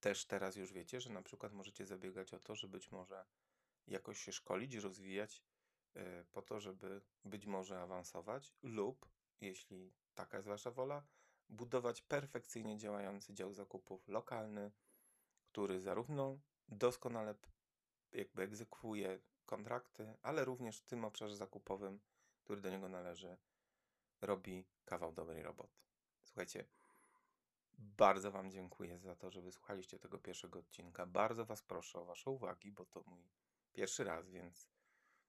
też 0.00 0.26
teraz 0.26 0.56
już 0.56 0.72
wiecie, 0.72 1.00
że 1.00 1.10
na 1.10 1.22
przykład 1.22 1.52
możecie 1.52 1.86
zabiegać 1.86 2.34
o 2.34 2.38
to, 2.38 2.54
że 2.54 2.68
być 2.68 2.90
może 2.90 3.26
jakoś 3.86 4.20
się 4.20 4.32
szkolić, 4.32 4.74
rozwijać 4.74 5.42
e, 5.94 6.24
po 6.24 6.42
to, 6.42 6.60
żeby 6.60 7.00
być 7.24 7.46
może 7.46 7.80
awansować 7.80 8.54
lub, 8.62 9.08
jeśli 9.40 9.92
taka 10.14 10.36
jest 10.36 10.48
wasza 10.48 10.70
wola, 10.70 11.06
budować 11.48 12.02
perfekcyjnie 12.02 12.78
działający 12.78 13.34
dział 13.34 13.52
zakupów 13.52 14.08
lokalny, 14.08 14.72
który 15.42 15.80
zarówno 15.80 16.38
doskonale 16.68 17.34
jakby 18.12 18.42
egzekwuje 18.42 19.20
kontrakty, 19.46 20.14
ale 20.22 20.44
również 20.44 20.78
w 20.80 20.84
tym 20.84 21.04
obszarze 21.04 21.36
zakupowym, 21.36 22.00
który 22.44 22.60
do 22.60 22.70
niego 22.70 22.88
należy, 22.88 23.36
robi 24.20 24.66
kawał 24.84 25.12
dobrej 25.12 25.42
roboty. 25.42 25.78
Słuchajcie, 26.24 26.64
bardzo 27.78 28.30
Wam 28.30 28.50
dziękuję 28.50 28.98
za 28.98 29.16
to, 29.16 29.30
że 29.30 29.42
wysłuchaliście 29.42 29.98
tego 29.98 30.18
pierwszego 30.18 30.58
odcinka. 30.58 31.06
Bardzo 31.06 31.44
Was 31.44 31.62
proszę 31.62 32.00
o 32.00 32.04
Wasze 32.04 32.30
uwagi, 32.30 32.72
bo 32.72 32.84
to 32.84 33.02
mój 33.06 33.30
pierwszy 33.72 34.04
raz, 34.04 34.30
więc 34.30 34.68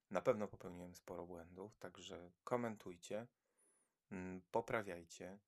na 0.09 0.21
pewno 0.21 0.47
popełniłem 0.47 0.95
sporo 0.95 1.25
błędów. 1.25 1.77
Także 1.77 2.31
komentujcie, 2.43 3.27
mm, 4.11 4.41
poprawiajcie. 4.51 5.39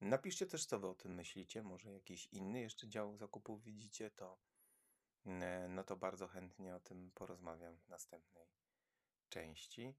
Napiszcie 0.00 0.46
też, 0.46 0.66
co 0.66 0.78
Wy 0.78 0.86
o 0.86 0.94
tym 0.94 1.14
myślicie. 1.14 1.62
Może 1.62 1.92
jakiś 1.92 2.26
inny 2.26 2.60
jeszcze 2.60 2.88
dział 2.88 3.16
zakupów 3.16 3.62
widzicie, 3.62 4.10
to 4.10 4.38
e, 5.26 5.68
no 5.68 5.84
to 5.84 5.96
bardzo 5.96 6.28
chętnie 6.28 6.76
o 6.76 6.80
tym 6.80 7.10
porozmawiam 7.10 7.78
w 7.78 7.88
następnej 7.88 8.48
części. 9.28 9.94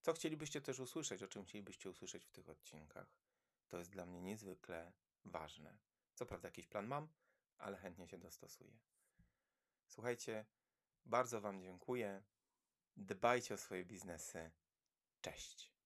Co 0.00 0.12
chcielibyście 0.12 0.60
też 0.60 0.80
usłyszeć, 0.80 1.22
o 1.22 1.28
czym 1.28 1.44
chcielibyście 1.44 1.90
usłyszeć 1.90 2.24
w 2.24 2.30
tych 2.30 2.48
odcinkach? 2.48 3.16
To 3.68 3.78
jest 3.78 3.90
dla 3.90 4.06
mnie 4.06 4.20
niezwykle 4.20 4.92
ważne. 5.24 5.78
Co 6.14 6.26
prawda 6.26 6.48
jakiś 6.48 6.66
plan 6.66 6.86
mam, 6.86 7.08
ale 7.58 7.76
chętnie 7.76 8.08
się 8.08 8.18
dostosuję. 8.18 8.78
Słuchajcie, 9.86 10.46
bardzo 11.04 11.40
Wam 11.40 11.62
dziękuję. 11.62 12.22
Dbajcie 12.96 13.54
o 13.54 13.58
swoje 13.58 13.84
biznesy. 13.84 14.50
Cześć. 15.20 15.79